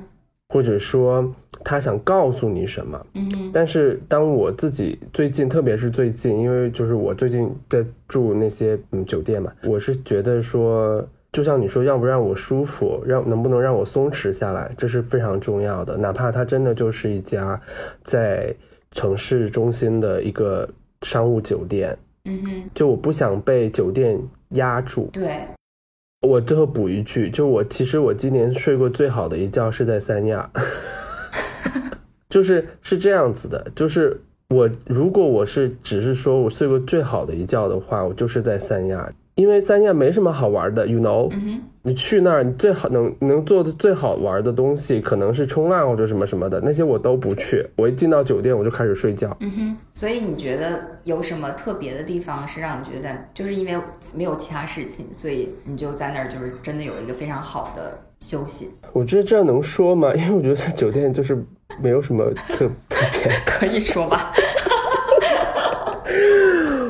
[0.48, 1.34] 或者说
[1.64, 3.06] 他想告诉你什么。
[3.14, 15.96] 嗯但是当我自己最近，特别是最近，因为就是我最近在住那些嗯酒店嘛，我是觉得说，就像你说，让不让我舒服，让能不能让我松弛下来，这是非常重要的。
[15.96, 17.60] 哪怕它真的就是一家
[18.02, 18.54] 在
[18.92, 20.68] 城市中心的一个
[21.02, 24.18] 商务酒店，嗯哼，就我不想被酒店
[24.50, 25.08] 压住。
[25.12, 25.38] 对，
[26.20, 30.48] 我最后补一句，就我其实我今年睡过最好的一觉是在三亚，
[32.28, 41.30] 就是是这样子的，就是我如果我是只是说我睡过最好的一觉的话，我就是在三亚，因为三亚没什么好玩的，you know，
[41.84, 49.36] 你去那儿你最好能能做的最好玩的东西可能是冲浪或者什么什么的，那些我都不去，我一进到酒店我就开始睡觉。
[49.40, 49.76] 嗯哼。
[49.90, 53.76] 所以你觉得有什么特别的地方是让你觉得在，就是因为
[54.14, 58.70] 没有其他事情，所以你就在那儿就是真的有一个非常好的休息？
[58.92, 60.14] 我觉得这能说吗？
[60.14, 61.36] 因为我觉得在酒店就是
[61.80, 63.32] 没有什么特特别。
[63.44, 64.30] 可以说吧。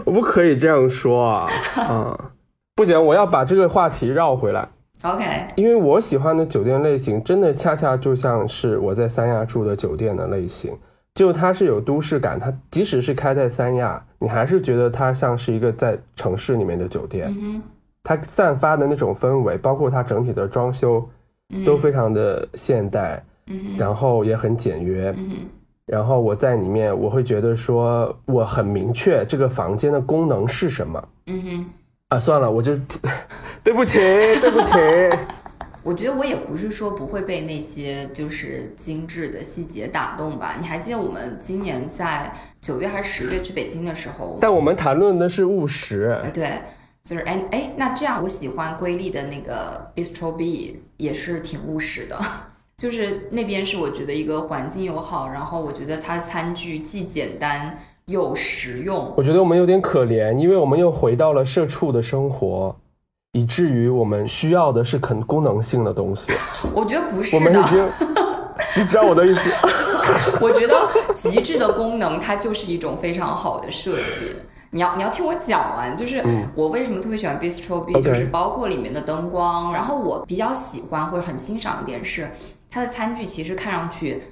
[0.04, 2.32] 我不可以这样说啊啊！
[2.74, 4.68] 不行，我要把这个话题绕回来，
[5.02, 5.24] OK，
[5.56, 10.76] 因为我喜欢的酒店类型，真的恰恰就像是我在三亚住的酒店的类型。
[11.14, 17.34] 就它是有都市感，它即使是开在三亚，你还是觉得它像是一个在城市里面的酒店。
[17.38, 17.62] 嗯
[18.04, 21.08] 它散发的那种氛围，包括它整体的装修，
[21.64, 25.14] 都非常的现代，嗯，然后也很简约。
[25.16, 25.36] 嗯，
[25.86, 31.66] 然后我在里面，我会觉得说，我很明确这个房间的功能是什么嗯哼。
[32.08, 32.18] 啊。
[32.18, 32.72] 算了，我就
[33.64, 33.98] 对不起，
[34.40, 34.72] 对不起。
[35.84, 40.56] 我觉得我也不是说不会被那些就是精致的细节打动吧。
[40.60, 44.38] 你还记得我们今年在九月还是十月去北京的时候？
[44.40, 46.58] 但我们谈论的是务实哎，，对，
[47.04, 52.18] 就是哎哎，那这样我喜欢瑰丽的那个 Bistro B 也是挺务实的，
[52.78, 59.12] 就是那边是我觉得一个环境又好，然后我觉得它餐具既简单又实用。
[59.16, 62.76] 我觉得我们有点可怜，因为我们又回到了社畜的生活，
[63.32, 66.30] 以至于我们需要的是肯功能性的东西。
[66.74, 67.82] 我觉得不是的，我们已经，
[68.76, 69.50] 你知道我的意思。
[70.38, 70.74] 我觉得
[71.14, 74.36] 极致的功能它就是一种非常好的设计。
[74.70, 76.22] 你要你要听我讲完，就是
[76.54, 82.30] 我为什么特别喜欢 Bistro B，、就是包括里面的灯光，然后我比较喜欢或者很欣赏一点是
[82.70, 84.22] 它的餐具，其实看上去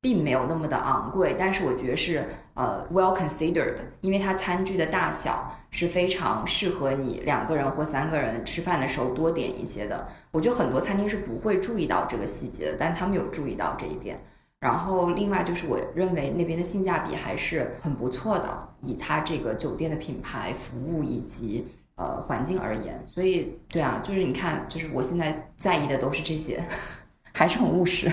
[0.00, 10.06] 并没有那么的昂贵，但是我觉得是呃 well considered，因为它餐具的大小是非常适合你两个人或三个人吃饭的时候多点一些的。
[10.30, 14.16] 我觉得很多餐厅是不会注意到这个细节的，但他们有注意到这一点。
[14.60, 26.62] 然后另外就是我认为那边的性价比还是很不错的，以它这个酒店的品牌、服务以及呃环境而言，所以对啊，就是你看，就是我现在在意的都是这些，
[27.34, 28.10] 还是很务实。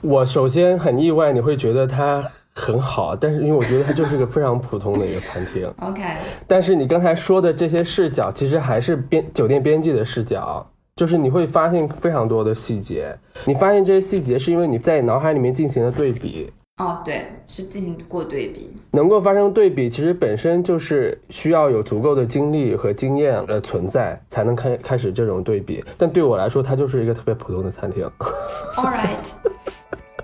[0.00, 2.22] 我首先很意外，你会觉得它
[2.54, 5.72] 很好，但是因为我觉得它就是个非常普通的一个餐厅。
[5.80, 6.02] OK，
[6.46, 13.16] 但是你刚才说的这些视角，其实还是编酒店编辑的视角，就是你会发现非常多的细节。
[13.44, 16.52] 你发现这些细节，是因为你在脑海里面进行了对比。
[16.78, 18.74] 哦，对，是进行过对比。
[18.92, 25.84] 能够发生对比，其实本身就是需要有足够的经历和经验的存在，才能开开始这种对比。
[25.98, 28.10] 但对我来说，它就是一个特别普通的餐厅。
[28.76, 29.30] All right,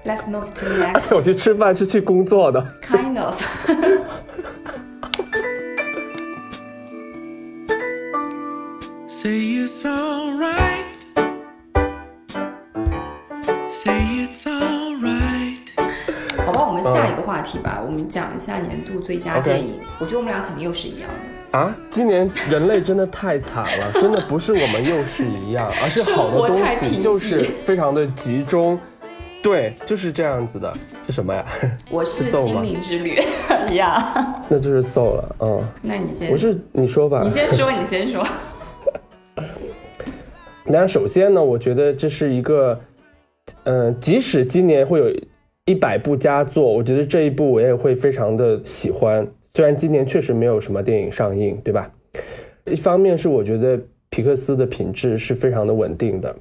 [0.07, 2.65] let's move to 而且我 next 我去吃饭是去工作的。
[2.81, 3.35] kind of。
[9.09, 10.85] Say it's alright.
[13.69, 15.59] Say it's alright.
[16.45, 19.81] 好吧，我们下一个话题吧，我们讲一下年度最佳电影。
[19.99, 21.59] 我觉得我们俩肯定又是一样的。
[21.59, 28.79] 啊，今年人类真的太惨了，真的不是我们又是一样，而是好的东西就是非常的集中，
[29.47, 30.75] 对，就是这样子的。
[31.07, 31.45] 是什么呀？
[31.89, 33.17] 我是心吗灵之旅
[33.77, 34.45] 呀。
[34.49, 37.21] 那就是 soul 了，嗯，那你先，我是你说吧？
[37.23, 38.27] 你先说，你先说。
[40.67, 42.81] 那首先呢，我觉得这是一个，
[43.63, 45.09] 呃，即使今年会有
[45.65, 49.25] 一百部佳作，我觉得这一部我也会非常的喜欢。
[49.55, 51.89] 虽然今年确实没有什么电影上映，对吧？
[52.65, 53.79] 一方面是我觉得
[54.11, 56.35] 皮克斯的品质是非常的稳定的，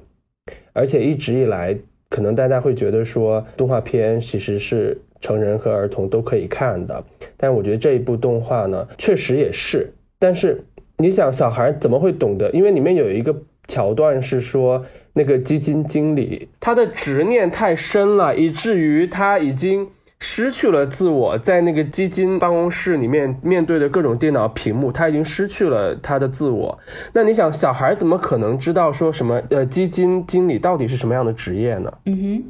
[0.72, 7.04] 而且一直以来，可能大家会觉得说动画片其实是成人和儿童都可以看的，
[7.36, 9.92] 但我觉得这一部动画呢，确实也是。
[10.18, 10.62] 但是
[10.98, 12.50] 你想，小孩怎么会懂得？
[12.52, 13.34] 因为里面有一个
[13.68, 26.78] 桥段是说，那个基金经理他的执念太深了，以至于他已经失去了自我，在那个基金办公室里面面对的各种电脑屏幕，他已经失去了他的自我。
[27.12, 29.42] 那你想，小孩怎么可能知道说什么？
[29.50, 31.92] 呃，基金经理到底是什么样的职业呢？
[32.06, 32.44] 嗯哼，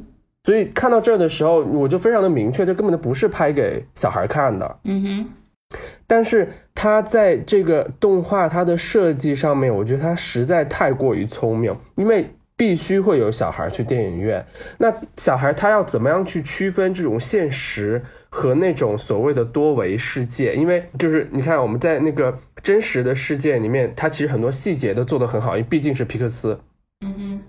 [0.45, 4.77] 所以看到这儿的时候，我就非常的明确，这根本就不是拍给小孩看的。
[4.85, 5.77] 嗯哼，
[6.07, 14.45] 但是他在这个动画它的设计上面，我觉得他实在太过于聪明，因为必须会有小孩去电影院。
[14.79, 20.55] 那小孩他要怎么样去区分这种现实和那种所谓的多维世界？
[20.55, 26.59] 因为就是你看我们在那个真实的世界里面，它其实很多细节都做得很好，因为毕竟是皮克斯。
[27.05, 27.41] 嗯哼，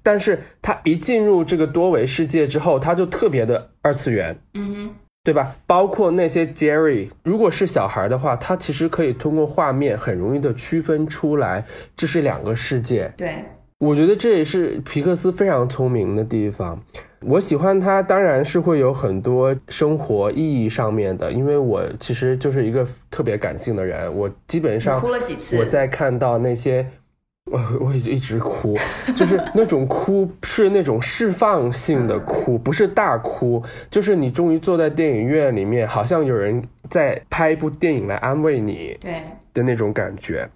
[0.00, 4.38] 但是他一进入这个多维世界之后，他就特别的二次元。
[4.54, 4.94] 嗯哼，
[5.24, 5.56] 对吧？
[5.66, 11.64] 包括那些 Jerry，如果是小孩的话，他其实可以通过画面很容易的区分出来，
[11.96, 13.12] 这是两个世界。
[13.16, 13.44] 对，
[13.82, 16.80] 我觉得这也是皮克斯非常聪明的地方。
[17.22, 25.58] 我喜欢它，当然是会有很多生活意义上面的，因为我其实就是一个特别感性的人，我基本上哭了几次？
[25.58, 26.86] 我在看到那些，
[27.50, 28.76] 我我一直哭，
[29.16, 39.14] 就是那种哭是那种释放性的哭，不是大哭，就是你终于坐在电影院里面，好像有人在拍一部电影来安慰你对，
[39.52, 40.48] 的那种感觉。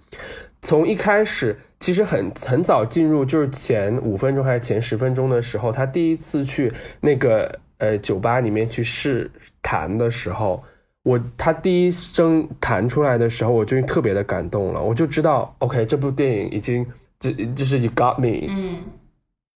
[0.67, 10.61] 从一开始，其实很很早进入，就是前五分钟还是前十分钟的时候，他第一次去那个呃酒吧里面去试弹的时候，
[11.03, 16.85] 我他第一声弹出来的时候，我就特别的感动了，我就知道，OK，这部电影已经
[17.17, 18.79] 就就是 You Got Me，嗯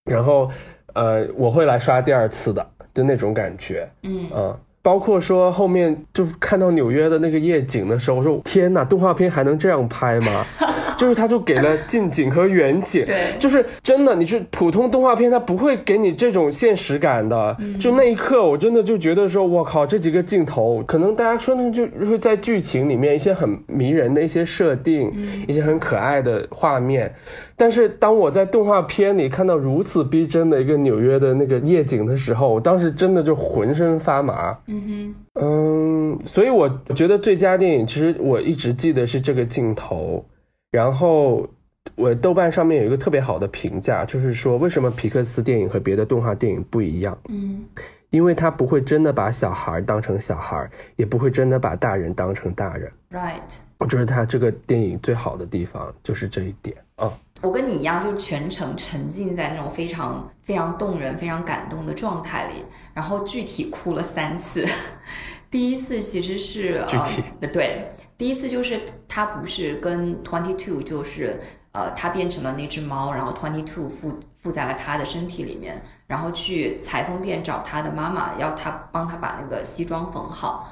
[0.06, 0.50] 然后
[0.94, 4.58] 呃我会来刷第二次的，就那种感觉，嗯嗯。
[4.84, 10.46] 包括说后面就看到纽约的那个夜景的时候，我说天呐，动画片还能这样拍吗？
[11.02, 17.58] 就是他就给了近景和远景，对就是真的，你是普通动画片，它不会给你这种现实感的。
[17.60, 27.12] 嗯就那一刻，我真的就觉得说，我靠，这几个镜头，可能大家说呢，就是在剧情里面一些很迷人的一些设定，嗯一些很可爱的画面。
[27.58, 34.56] 但是当我在动画片里看到如此逼真的一个纽约的那个夜景的时候，我当时真的就浑身发麻。
[34.68, 40.24] 嗯哼嗯，所以我觉得最佳电影，其实我一直记得是这个镜头。
[40.72, 41.48] 然后
[41.96, 47.18] 我豆瓣上面有一个特别好的评价，就是说为什么皮克斯电影和别的动画电影不一样？
[47.30, 47.66] 嗯
[48.12, 52.92] 因为他不会真的把小孩当成小孩，也不会真的把大人当成大人。
[53.10, 53.58] ，right。
[53.78, 57.10] 我觉得他这个电影最好的地方就是这一点啊。
[57.42, 64.66] 我跟你一样，就全程沉浸在那种非常非常动人、非常感动的状态里，然后具体哭了三次。
[65.50, 67.88] 第一次其实是具体呃，对，
[68.22, 71.40] 第一次就是他不是跟 Twenty Two，就是
[71.72, 80.72] 呃，他变成了那只猫，然后 Twenty Two 附附在了他的身体里面，然后去裁缝店找他的妈妈，要他帮他把那个西装缝好。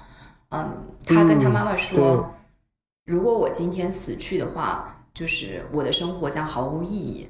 [0.50, 0.76] 嗯，
[1.08, 2.18] 他跟他妈妈说，
[3.08, 7.28] 对如果我今天死去的话，就是我的生活将毫无意义。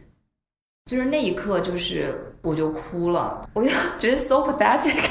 [0.84, 5.02] 就是那一刻，就是我就哭了，我就觉得 so pathetic。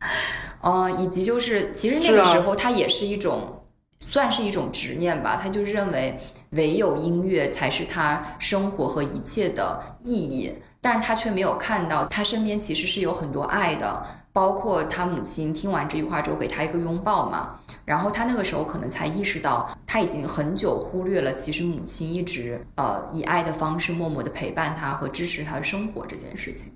[0.60, 3.59] 嗯，以及就是其实那个时候，他也是一种，
[4.00, 5.36] 算是一种执念吧。
[5.36, 6.18] 他就认为
[6.50, 17.58] 唯有音乐才是他生活和一切的意义，但是他却没有看到他身边其实是有很多爱的，包括他母亲听完这句话之后给他一个拥抱嘛。
[17.84, 26.72] 然后他那个时候可能才意识到，他已经很久忽略了，其实母亲一直呃以爱的方式默默的陪伴他和支持他的生活这件事情。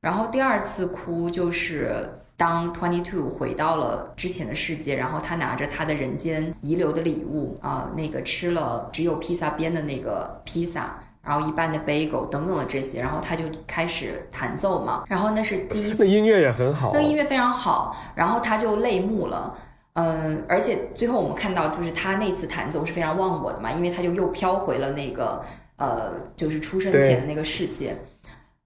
[0.00, 10.98] 然后第二次哭就是当 Twenty Two 回到了之前的世界，然后他拿着他的人间遗留的礼物啊、那个吃了只有披萨边的那个披萨。
[11.24, 19.56] 然后一半的 bagel 等等的这些，然后他就开始弹奏嘛，然后那是第一次那音乐也很好，那个音乐非常好，然后他就泪目了。
[19.92, 25.40] 嗯，而且最后我们看到，就是他那次弹奏是非常忘我的嘛，因为他就又飘回了那个
[25.76, 27.94] 呃，就是出生前的那个世界。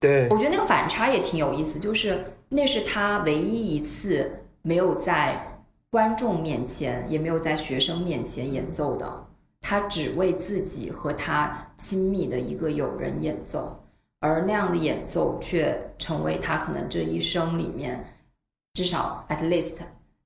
[0.00, 2.18] 对我觉得那个反差也挺有意思，就是
[2.48, 4.30] 那是他唯一一次
[4.62, 9.26] 没有在观众面前，也没有在学生面前演奏的，
[9.60, 13.74] 他只为自己和他亲密的一个友人演奏，
[14.20, 18.04] 而那样的演奏却成为他可能这一生里面，
[18.74, 19.78] 至少 at least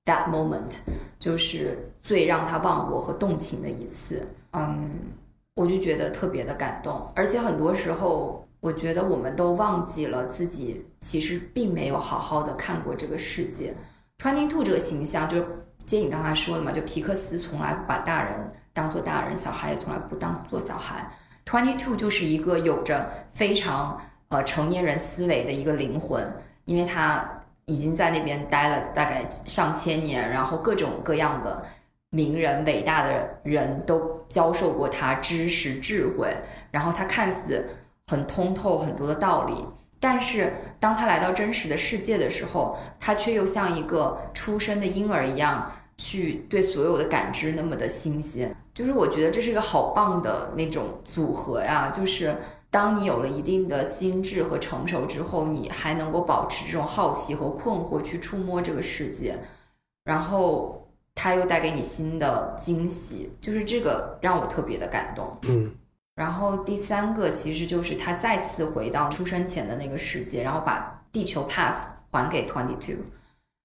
[0.05, 0.79] that moment，
[1.19, 4.27] 就是最让他忘我和动情的一次。
[4.53, 4.91] 嗯，
[5.55, 13.75] 我就觉得特别的感动，而且很多时候，我觉得我们都忘记了自己其实并没有好好的看过这个世界。
[14.19, 15.47] Twenty Two 这个形象，就是
[15.87, 21.11] 接你刚才说的嘛，就皮克斯从来不把大人当做大人，小孩也从来不当做小孩。
[21.47, 23.99] Twenty Two 就是一个有着非常
[24.29, 26.37] 呃成年人思维的一个灵魂，
[26.67, 31.65] 因为他已经在那边待了大概上千年，然后各种各样的
[32.11, 36.37] 名人、伟大的人都教授过他知识、智慧，
[36.71, 37.67] 然后他看似
[38.11, 39.65] 很通透很多的道理，
[40.01, 48.53] 但是当他来到真实的世界的时候，他却又像一个出生的婴儿一样，去对所有的感知那么的新鲜。
[48.75, 52.37] 就是我觉得这是一个好棒的那种组合呀，就是
[52.69, 59.39] 当你有了一定的心智和成熟之后，你还能够保持这种好奇和困惑去触摸这个世界，
[60.03, 65.31] 然后他又带给你新的惊喜，就是这个让我特别的感动。
[65.43, 65.71] 嗯
[66.21, 73.03] 然后第三个其实就是他再次回到出生前的那个世界，然后把地球 pass 还给 Twenty Two，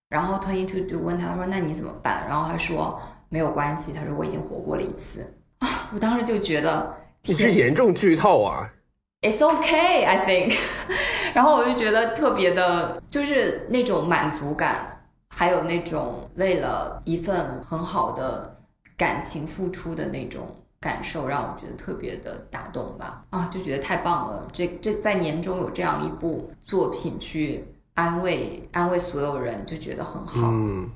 [0.08, 2.98] 然后 Twenty Two 就问他他说：“那你怎么办？”然后他说
[3.28, 5.20] ：“没有关系。”他说：“我已经活过了一次。”
[5.60, 8.72] 啊，我当时就觉得你是严重剧透啊
[9.20, 10.58] ！It's okay, I think。
[11.36, 18.56] 然后我就觉得特别的，就是那种满足感，还有那种为了一份很好的
[18.96, 20.48] 感情付出的那种
[20.86, 23.26] 感受，让我觉得特别的打动吧。
[23.32, 24.48] 啊，就觉得太棒了！
[24.54, 27.66] 这这在年终有这样一部作品去
[27.96, 30.48] 安慰安慰所有人，就觉得很好。
[30.52, 30.88] 嗯，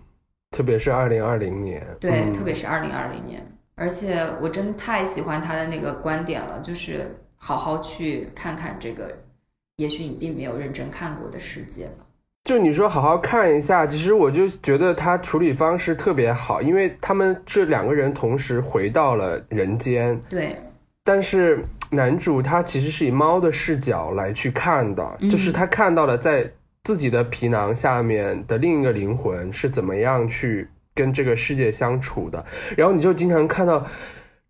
[0.51, 9.11] 特别是二零二零年，对，嗯特别是二零二零年，而且我真太喜欢他的那个观点了，就是好好去看看这个，
[9.77, 12.05] 也许你并没有认真看过的世界吧。
[12.43, 20.55] 就你说好好看一下，其实我就觉得他处理方式特别好，因为他们这两个人同时回到了人间，对，
[21.03, 26.51] 但是男主他其实是以猫的视角来去看的，就是他看到了在
[26.83, 32.43] 自己的皮囊下面的另一个灵魂是怎么样去跟这个世界相处的，
[32.75, 33.85] 然后你就经常看到。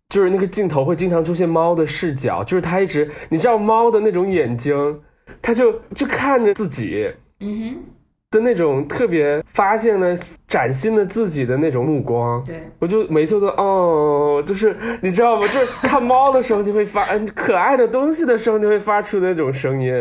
[0.08, 5.00] 就是那个镜头会经常出现猫的视角，就是他一直，你知道猫的那种眼睛，
[5.40, 7.08] 他就就看着自己，
[7.40, 7.84] 嗯哼，
[8.30, 10.16] 的那种特别发现了
[10.46, 15.42] 崭新的自己的那种目光，对，我就每次都哦，就是你知道吗？
[15.42, 19.92] 就是看猫的时候，你会发嗯可爱的东西的时候，你会发出那种声音。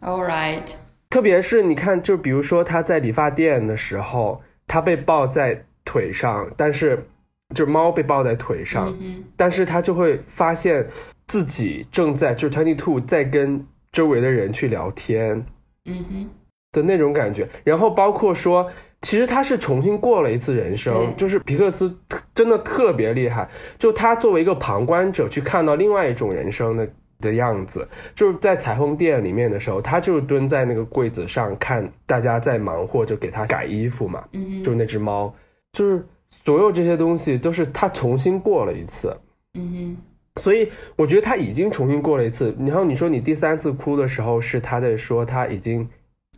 [0.00, 0.74] All right，
[1.10, 7.06] 特别是你看，就比如说他在理发店的时候，他被抱在腿上，但是
[7.54, 10.86] 就是猫被抱在腿上，嗯但是他就会发现
[11.26, 15.44] 自己正在就是 Twenty Two 在跟周围的人去聊天，
[15.86, 16.28] 嗯哼，
[16.74, 18.70] 的那种感觉，然后包括说，
[19.00, 23.48] 其实他是重新过了一次人生，就是皮克斯特真的特别厉害，
[23.78, 26.86] 就他作为一个旁观者去看到另外一种人生的。
[27.20, 35.32] 的样子，就是在裁缝店里面的时候，他就是蹲在那个柜子上看大家在忙活就给他改衣服嘛，嗯，就是那只猫，
[35.72, 39.16] 就是所有这些东西都是他重新过了一次，
[39.54, 39.96] 嗯哼
[40.42, 42.54] 所以我觉得他已经重新过了一次。
[42.58, 45.88] 然后你说你第三次哭的时候，是他在说他已经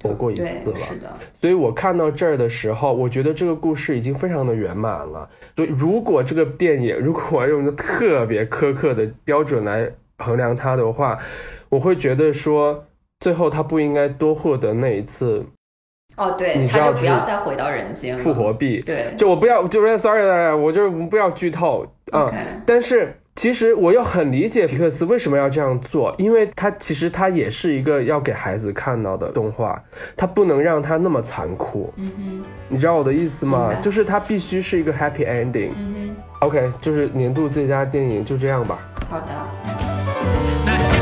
[0.03, 0.77] 活过一次，了。
[0.77, 5.29] 是的，所以我看到这儿的时候，我觉得这个故事已经非常的圆满了。
[5.57, 11.19] 所以如果这个电影如果我用一个特别苛刻的标准来衡量它的话，
[11.69, 12.85] 我会觉得说
[13.21, 15.45] 最后他不应该多获得那一次
[16.17, 18.81] 哦，对，他就不要再回到人间，复活币。
[18.81, 20.23] 对，就我不要，就是 sorry，
[20.55, 22.33] 我就是不要剧透啊。
[22.65, 29.79] 但是其实我又很理解皮克斯为什么要这样做，因为他其实他也是一个要给孩子看到的动画，
[30.17, 33.75] 他不能让他那么残酷，嗯哼，你知道我的意思吗？
[33.83, 35.73] 就是他必须是一个 happy ending。
[35.77, 38.79] 嗯 OK，就是年度最佳电影就这样吧。
[39.11, 39.27] 好的
[40.65, 40.97] ，Now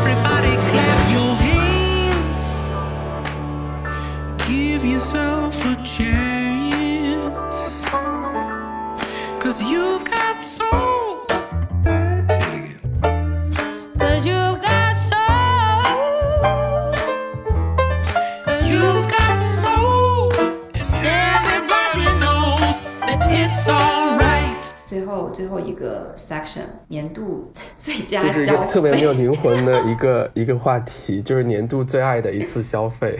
[23.65, 24.63] it's alright.
[24.85, 33.19] 最后最后一个 section 年度 最佳这是一消个特别没有，灵魂的一个 一个话题，就是年度最爱的一次消费。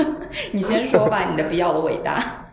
[0.52, 2.44] 你先说吧，你的必要的伟大。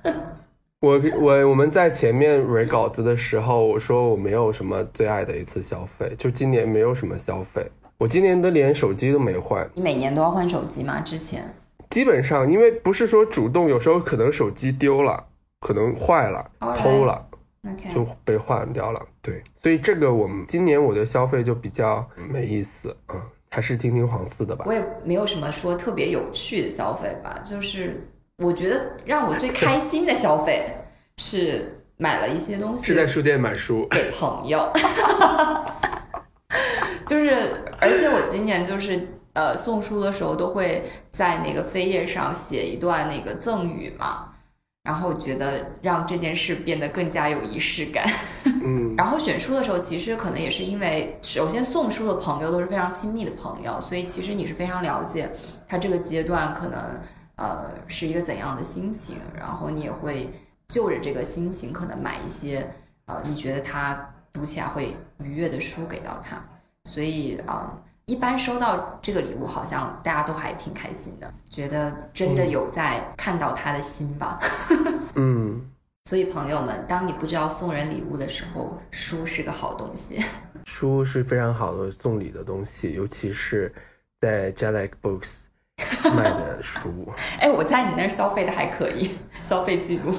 [0.80, 7.66] 我我我们在前面蕊稿子的时候，我说我没有什么最爱的一次消费，就今年没有什么消费，
[7.98, 11.00] 我今年都连手机都没换，你每年都要换手机吗？
[11.02, 11.54] 之前
[11.90, 15.26] 基本上因为不是说主动，有时候可能手机丢了，
[15.60, 17.26] 可能坏了、偷了。
[17.66, 19.02] OK，就被换掉了。
[19.22, 24.74] 对，所以这个我们今年我的消费就比较没意思啊、嗯，还是听听黄四的吧我。
[24.74, 28.06] 也没有什么说特别有趣的消费吧，就是
[28.40, 30.76] 我觉得让我最开心的消费
[31.18, 34.70] 是买了一些东西是在书店买书，给朋友，
[37.08, 44.33] 就是而且我今年就是呃送书的时候都会在那个扉页上写一段那个赠语嘛。
[44.84, 48.06] 然后觉得让这件事变得更加有仪式感。
[48.64, 55.30] 嗯， 然后选书的时候，其实可能也是因为，首先送书的朋友都是非常亲密的朋友，所以其实你是非常了解
[55.68, 56.80] 他这个阶段可能
[57.36, 60.30] 呃是一个怎样的心情，然后你也会
[60.68, 62.70] 就着这个心情，可能买一些
[63.06, 66.44] 呃你觉得他读起来会愉悦的书给到他。
[66.86, 74.38] 所以啊、呃一般收到这个礼物，好像大家都还挺开心的，觉得真的有在看到他的心吧。
[75.16, 75.70] 嗯，
[76.10, 80.22] 所以朋友们，当你不知道送人礼物的时候，书是个好东西。
[80.66, 83.74] 书是非常好的送礼的东西，尤其是
[84.20, 85.44] 在 Jalec Books
[86.14, 87.08] 卖的书，
[87.40, 90.14] 哎，我在你那儿消费的还可以，消费记录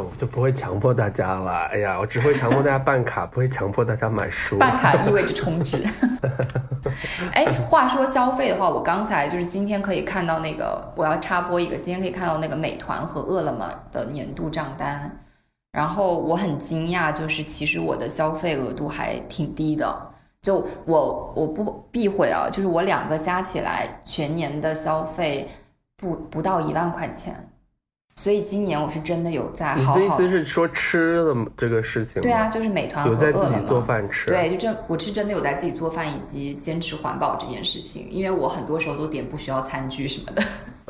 [0.00, 1.50] 我就不会强迫大家了。
[1.72, 4.58] 哎呀，我只会强迫大家办卡，不会强迫大家买书。
[4.58, 5.84] 办卡意味着充值。
[7.32, 15.10] 哎，话说消费的话，我刚才就是今天可以看到那个，我要插播一个，今天可以看到那个美团和饿了么的年度账单，
[15.72, 20.10] 然后我很惊讶，就是其实我的消费额度还挺低的。
[20.40, 25.48] 就我我不避讳啊，就是我两个加起来全年的消费
[25.96, 27.47] 不不到一万块钱，
[28.18, 29.98] 所以今年我是真的有在你好好。
[30.00, 32.20] 的意思是说吃的这个事情？
[32.20, 34.26] 对啊，就是美团和有在自己做饭吃。
[34.26, 40.42] 对，就真我是真的有在自己做饭以及坚持环保这件事情，因为我很多时候都点不需要餐具什么的。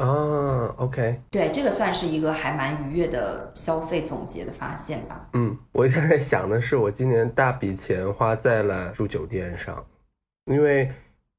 [0.02, 5.28] 啊，OK， 对，这个算是一个还蛮愉悦的消费总结的发现吧。
[5.34, 9.84] 嗯，我现在想的是，我今年大笔钱花在了住酒店上，
[10.50, 10.90] 因为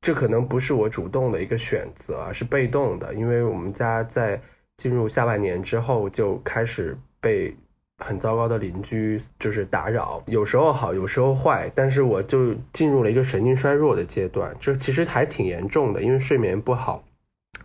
[0.02, 3.12] 这可能不是我主动的一个选择，而是被动的。
[3.16, 4.40] 因为我们家在
[4.80, 7.54] 进入下半年之后，就开始被
[7.98, 17.04] 很糟糕的邻居就是打扰，有时候好，有时候坏，但是我就进入了一个神经衰弱的阶段，这其实还挺严重的，因为睡眠不好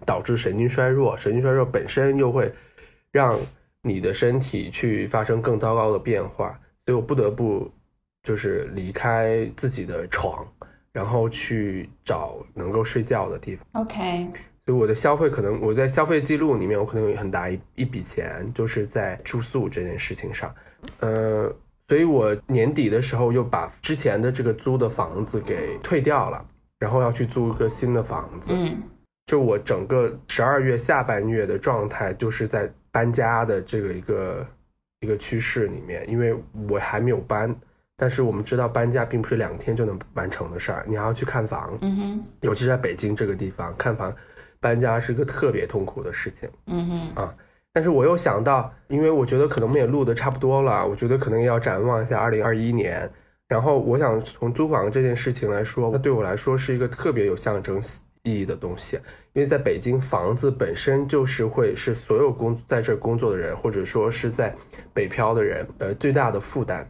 [0.04, 2.52] 导致神经衰弱，神经衰弱本身又会
[3.12, 3.38] 让
[3.82, 7.70] 你的身体去发生更糟糕的变化，所以我不得不
[8.24, 10.44] 就是离开自己的床，
[10.92, 13.64] 然后去找能够睡觉的地方。
[13.74, 14.28] OK，
[14.66, 20.54] 所以我的消费可能我在消费记录里面，我可能有很大一一笔钱就是在住宿这件事情上，
[21.00, 21.54] 呃，
[21.88, 26.44] 所以我年底的时候又把之前的这个租的房子给退掉了，
[26.78, 28.52] 然后要去租一个新的房子。
[28.54, 28.82] 嗯
[29.26, 34.46] 就我整个十二月下半月的状态，就是在搬家的这个一个
[35.00, 36.36] 一个趋势里面，因为
[36.68, 37.56] 我还没有搬，
[37.96, 44.14] 但是我们知道搬家并不是两天就能完成的事儿，你还要去看房，嗯哼尤其是在北京这个地方看房，
[44.64, 46.48] 搬家是个特别痛苦的事情。
[46.68, 47.28] 嗯哼。
[47.70, 53.10] 但是我又想到，因为我觉得可能我们也录的差不多了，我觉得可能要展望一下二零二一年。
[53.46, 57.78] 然后我想从租房这件事情来说，它对我来说是一个特别有象征
[58.22, 58.96] 意义的东西，
[59.34, 64.54] 因为在北京，房子本身就是会是所有工在这工作的人，或者说是在
[64.94, 66.86] 北漂的人，呃，最大的负担，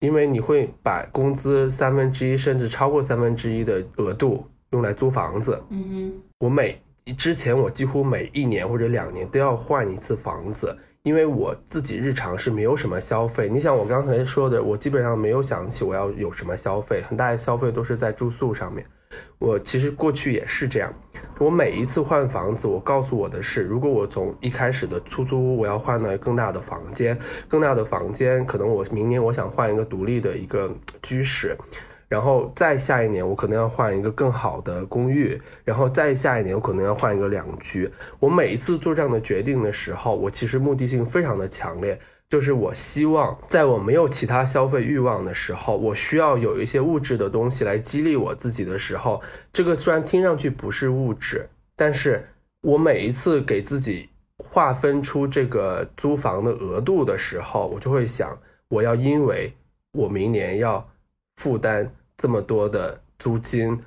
[0.00, 6.12] 因为你会把工资三分之一甚至超过三分之一的额度用来租房子，嗯哼。
[6.40, 6.80] 我每
[7.12, 13.48] 之前我几乎每一年或者两年都要换一次房子，因为我自己日常是没有什么消费。
[13.48, 18.84] 你想我刚才说的，我基本上没有想起我要有什么消费，很大的消费都是在住宿上面。
[19.38, 20.92] 我其实过去也是这样，
[21.38, 31.56] 我每一次换房子，我告诉我的是，如果我从一开始的出租屋，我要换到更大的房间，更大的房间，可能我明年我想换一个独立的一个居室，
[32.08, 37.88] 然后再下一年我可能要换一个更好的公寓，然后再下一年我可能要换一个两居。
[38.18, 42.00] 我每一次做这样的决定的时候，我其实目的性非常的强烈，
[42.30, 49.20] 就是我希望在我没有其他消费欲望的时候，我需要有一些物质的东西来激励我自己的时候，
[49.52, 52.26] 这个虽然听上去不是物质，但是
[52.62, 58.38] 我每一次给自己划分出这个租房的额度的时候，我就会想，
[58.68, 59.52] 我要因为
[59.92, 60.88] 我明年要
[61.36, 63.78] 负担这么多的租金，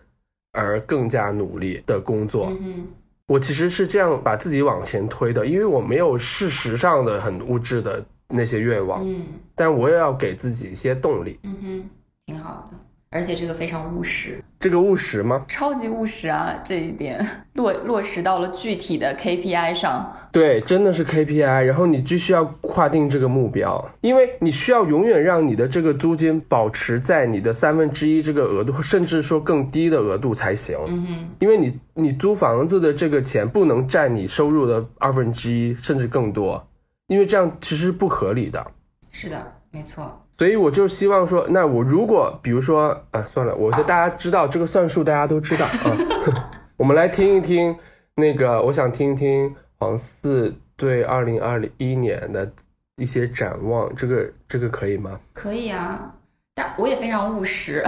[0.54, 2.48] 而更加努力的工作。
[2.60, 2.88] 嗯
[3.28, 9.26] 我其实是这样把自己往前推的，因为我没有事实上的很物质的那些愿望，嗯
[9.56, 11.40] 但我也要给自己一些动力。
[11.44, 11.90] 嗯哼，
[12.26, 12.78] 挺好的，
[13.12, 15.44] 而且这个非常务实，这个务实吗？
[15.46, 16.58] 超级务实啊！
[16.64, 17.20] 这一点
[17.56, 20.10] 落落实到了具体的 KPI 上。
[20.32, 30.78] 对，真的是 KPI，然后你必须要划定这个目标，因为你需要永远让你的这个租金保持在你的三分之一这个额度，甚至说更低的额度才行。
[30.88, 36.66] 嗯哼，因为你你租房子的这个钱不能占你收入的二分之一，甚至更多，
[37.08, 38.66] 因为这样其实是不合理的。
[39.12, 40.21] 是的，没错。
[40.42, 46.50] 所以我就希望说，那我如果比如说啊，算了，我觉得大家知道这个算术，大家都知道啊。
[46.78, 47.78] 我们来听一听
[48.16, 52.52] 那个，我想听一听黄四对二零二一年的
[52.96, 55.20] 一些展望，这个这个可以吗？
[55.32, 56.12] 可以啊，
[56.56, 57.86] 但我也非常务实。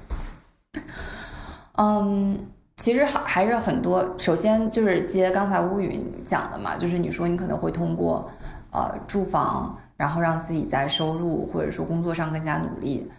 [1.78, 2.46] 嗯，
[2.76, 4.14] 其实还还是很多。
[4.18, 8.30] 首先就是接刚才乌云讲的嘛，就是你说你可能会通过
[8.70, 13.10] 呃住房，然后让自己在收入或者说工作上更加努力。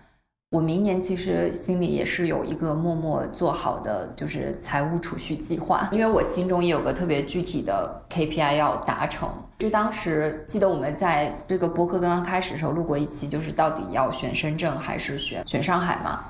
[0.49, 9.29] 我明年其实心里也是有一个默默做好的，就是财务储蓄计划，因为我心中也有个特别具体的 KPI 要达成。
[9.59, 16.21] 就当时记得我们在这个播客刚刚开始的时候录过一期，就是到底要选深圳还是选选上海嘛？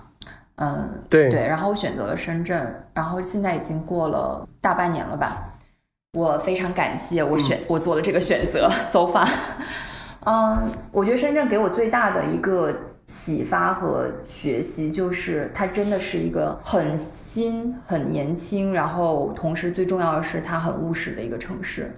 [0.55, 5.55] 嗯，对对，然后我选择了深圳，然后现在已经过了大半年了吧。
[6.17, 9.25] 我非常感谢我选、我做了这个选择， so far。
[10.25, 12.73] 嗯，我觉得深圳给我最大的一个
[13.05, 21.91] 启发和学习，就是它真的是一个很新、很年轻，然后同时最重要的是它很务实的一个城市。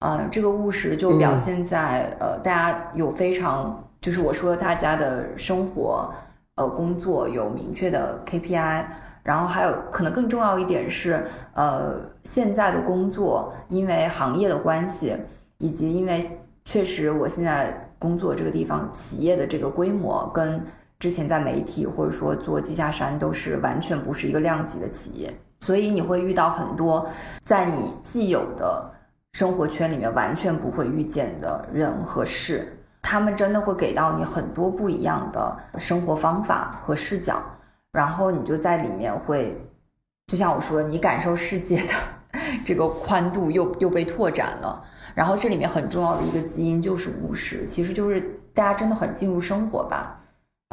[0.00, 6.12] 呃，这个务实就表现在、呃，大家有非常，就是我说大家的生活，
[6.56, 8.84] 呃，工作有明确的 KPI，
[9.22, 11.24] 然后还有可能更重要一点是，
[11.54, 15.16] 呃，现在的工作因为行业的关系，
[15.58, 16.20] 以及因为
[16.70, 20.62] 确实我现在工作这个地方企业的这个规模跟
[20.98, 27.08] 之前在媒体或者说做季下山都是完全不是一个量级的企业，所以你会遇到很多
[27.42, 28.92] 在你既有的
[29.32, 32.68] 生活圈里面完全不会遇见的人和事，
[33.00, 37.42] 他们真的会给到你很多不一样的生活方法和视角，
[37.92, 39.58] 然后你就在里面会，
[40.26, 41.94] 就像我说，你感受世界的
[42.64, 44.82] 这个宽度又又被拓展了。
[45.14, 48.20] 然后这里面很重要的一个基因就是务实，其实就是
[48.54, 50.20] 大家真的很进入生活吧。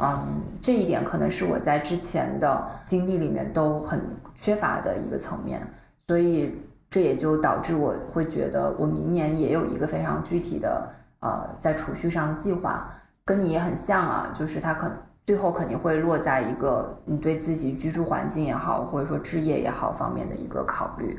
[0.02, 4.00] 嗯，这一点可能是我在之前的经历里面都很
[4.34, 5.66] 缺乏的一个层面，
[6.06, 6.54] 所以
[6.90, 10.88] 这也就导致我会觉得我明年也有一个非常具体的
[11.20, 12.88] 呃在储蓄上的计划，
[13.24, 14.96] 跟你也很像啊，就是它可能
[15.26, 21.18] 最后肯定会落在一个你对自己居住环境也好，或者说置业也好方面的一个考虑，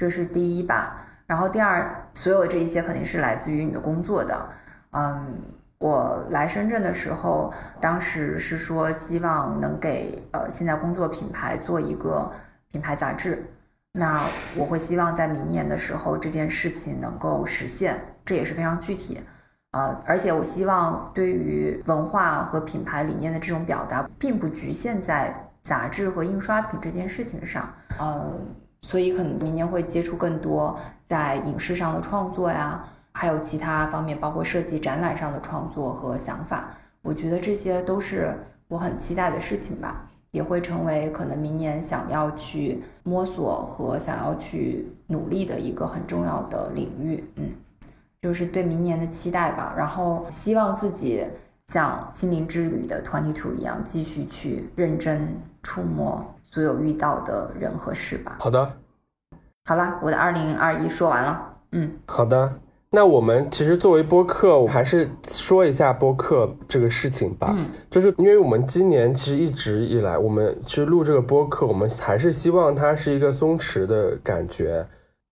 [0.00, 0.96] 这是第一吧。
[1.26, 4.48] 然后第二，所有这一些肯定是来自于你的工作的，
[4.92, 5.36] 嗯。
[5.80, 12.30] 我来深圳的时候，当时是说希望能给呃现在工作品牌做一个
[12.70, 13.42] 品牌杂志。
[13.92, 14.20] 那
[14.54, 19.22] 我会希望在明年的时候这件事情能够实现，这也是非常具体。
[19.70, 27.72] 呃，而且我希望对于文化和品牌理念的这种表达，并不局限在杂志和印刷品这件事情上。
[27.98, 28.34] 呃，
[28.82, 32.84] 所以可能明年会接触更多在影视上的创作呀。
[33.12, 36.70] 还有其他方面，包括设计展览上的创作和想法，
[37.02, 38.32] 我觉得这些都是
[38.68, 47.22] 我很期待的事情吧，也会成为可能明年想要去摸索和想要去努力的一个很重要的领域。
[47.34, 47.50] 嗯，
[48.22, 49.74] 就是对明年的期待吧。
[49.76, 51.26] 然后希望自己
[51.66, 58.36] 像心灵之旅的 Twenty Two 一样，继续去认真触摸所有遇到的人和事吧。
[58.40, 58.72] 好的，
[59.64, 61.56] 好了，我的二零二一说完了。
[61.72, 62.52] 嗯，好的。
[62.92, 67.54] 那我们其实作为播客，我还是说一下播客这个事情吧。
[67.56, 74.84] 嗯，就是因为我们今年其实一直以来，我们其实录这个播客，我们还是希望它是一个松弛的感觉。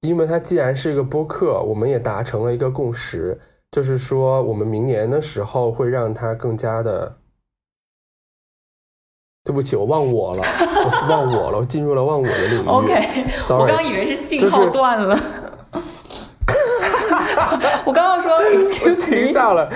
[0.02, 3.36] 因为它既然是一个播客，我们也达成了一个共识，
[3.72, 7.16] 就是说我们明年的时候会让它更加的。
[9.48, 10.42] 对不起，我忘我了，
[10.84, 12.68] 我 忘我了，我进入了忘我的领域。
[12.68, 15.18] OK，我刚以为是信号断了。
[17.86, 19.66] 我刚刚说，excuse me，停下了，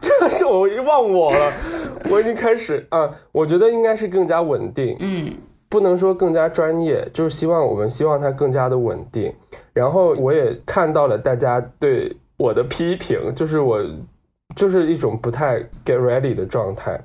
[0.00, 1.52] 这是我忘我了，
[2.08, 5.34] 我已经开始啊，我觉得应该是更加稳定，嗯，
[5.68, 9.34] 不能说更加专业，就是希望我们希望它更加的稳定。
[9.72, 13.84] 然后我也看到了大家对我的批评，就是我
[14.54, 17.00] 就是一种不太 get ready 的状态，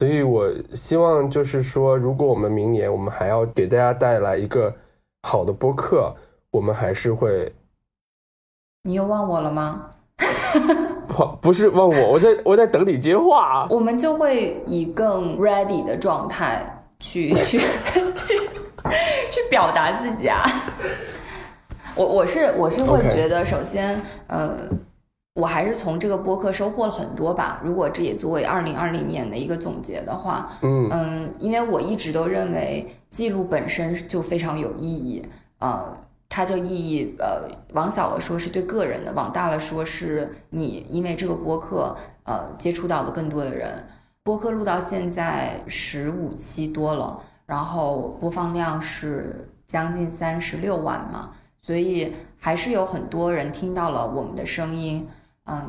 [0.00, 4.74] 所以我希望就是说，如果我们明年我们还要给大家带来一个
[5.22, 6.10] 好的播客，
[6.50, 7.52] 我们还是会。
[8.84, 9.88] 你又忘我了吗？
[11.06, 13.66] 不，不是忘我，我在我在等你接话。
[13.68, 16.64] 我们就会以更 ready 的状态
[16.98, 18.38] 去 去去
[19.30, 20.42] 去表达自己啊。
[21.94, 24.56] 我我是我是会觉得，首先，呃，
[25.40, 27.60] 我还是从这个播客收获了很多吧。
[27.64, 35.22] 如果这也作为二零二零年的一个总结的话，嗯嗯，因为我一直都认为记录本身就非常有意义，
[35.58, 35.96] 呃。
[36.32, 43.84] 它这意义，呃，往小了说是对个人的，往大了说是你因为这个播客，呃，接触到了更多的人。
[44.22, 51.30] 播客录到现在十五期多了，然后播放量是将近三十六万嘛，
[51.60, 55.08] 所以还是有很多人听到了我们的声音，
[55.50, 55.62] 嗯，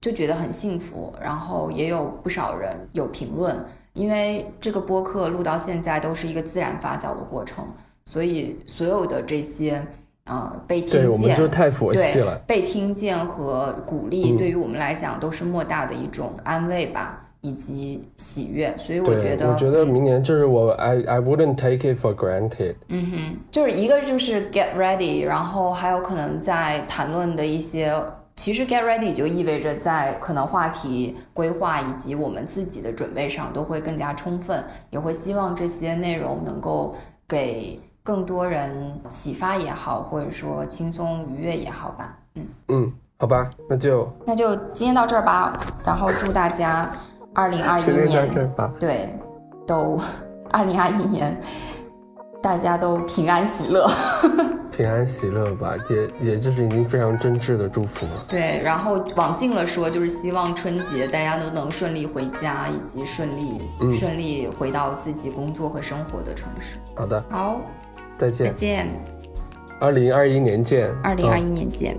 [0.00, 1.12] 就觉得很幸福。
[1.20, 3.56] 然后也有不少人有评论，
[3.92, 7.66] 因为这个播客录到现在都是一个自然发酵的过程，
[8.04, 9.84] 所以所有的这些。
[10.26, 12.34] 呃，被听见，我们就太佛系了。
[12.46, 18.74] 被听见和鼓励，对于我们来讲都是莫大的一种安慰吧，以及喜悦。
[18.78, 22.76] 所以我觉得，我觉得明年就是我，I I wouldn't take it for granted。
[22.88, 27.94] 嗯哼，就是一个就是 get ready，然后还有可能在谈论的一些，
[28.36, 36.94] 其实 get ready 就意味着在可能话题规划以及我们自己的准备上都会更加充分，也会希望这些内容能够
[37.28, 37.80] 给。
[38.06, 45.58] 更多人启发也好，或者说轻松愉悦也好吧，嗯嗯，好吧，那就那就今天到这儿吧。
[45.86, 46.92] 然后祝大家
[47.32, 48.30] 二零二一年
[48.78, 49.08] 对
[49.66, 49.98] 都
[50.52, 51.34] 二零二一年
[52.42, 53.86] 大家都平安喜乐，
[54.76, 58.24] 平安喜乐吧，也也就是已经非常真挚的祝福了。
[58.28, 63.60] 对，然后往近了说，就是希望春节大家都能顺利回家，以及顺利
[63.92, 66.78] 顺利回到自己工作和生活的城市。
[66.96, 67.60] 好的，好。
[68.16, 68.88] 再见，再见，
[69.80, 71.96] 二零二一年见，二零二一年见。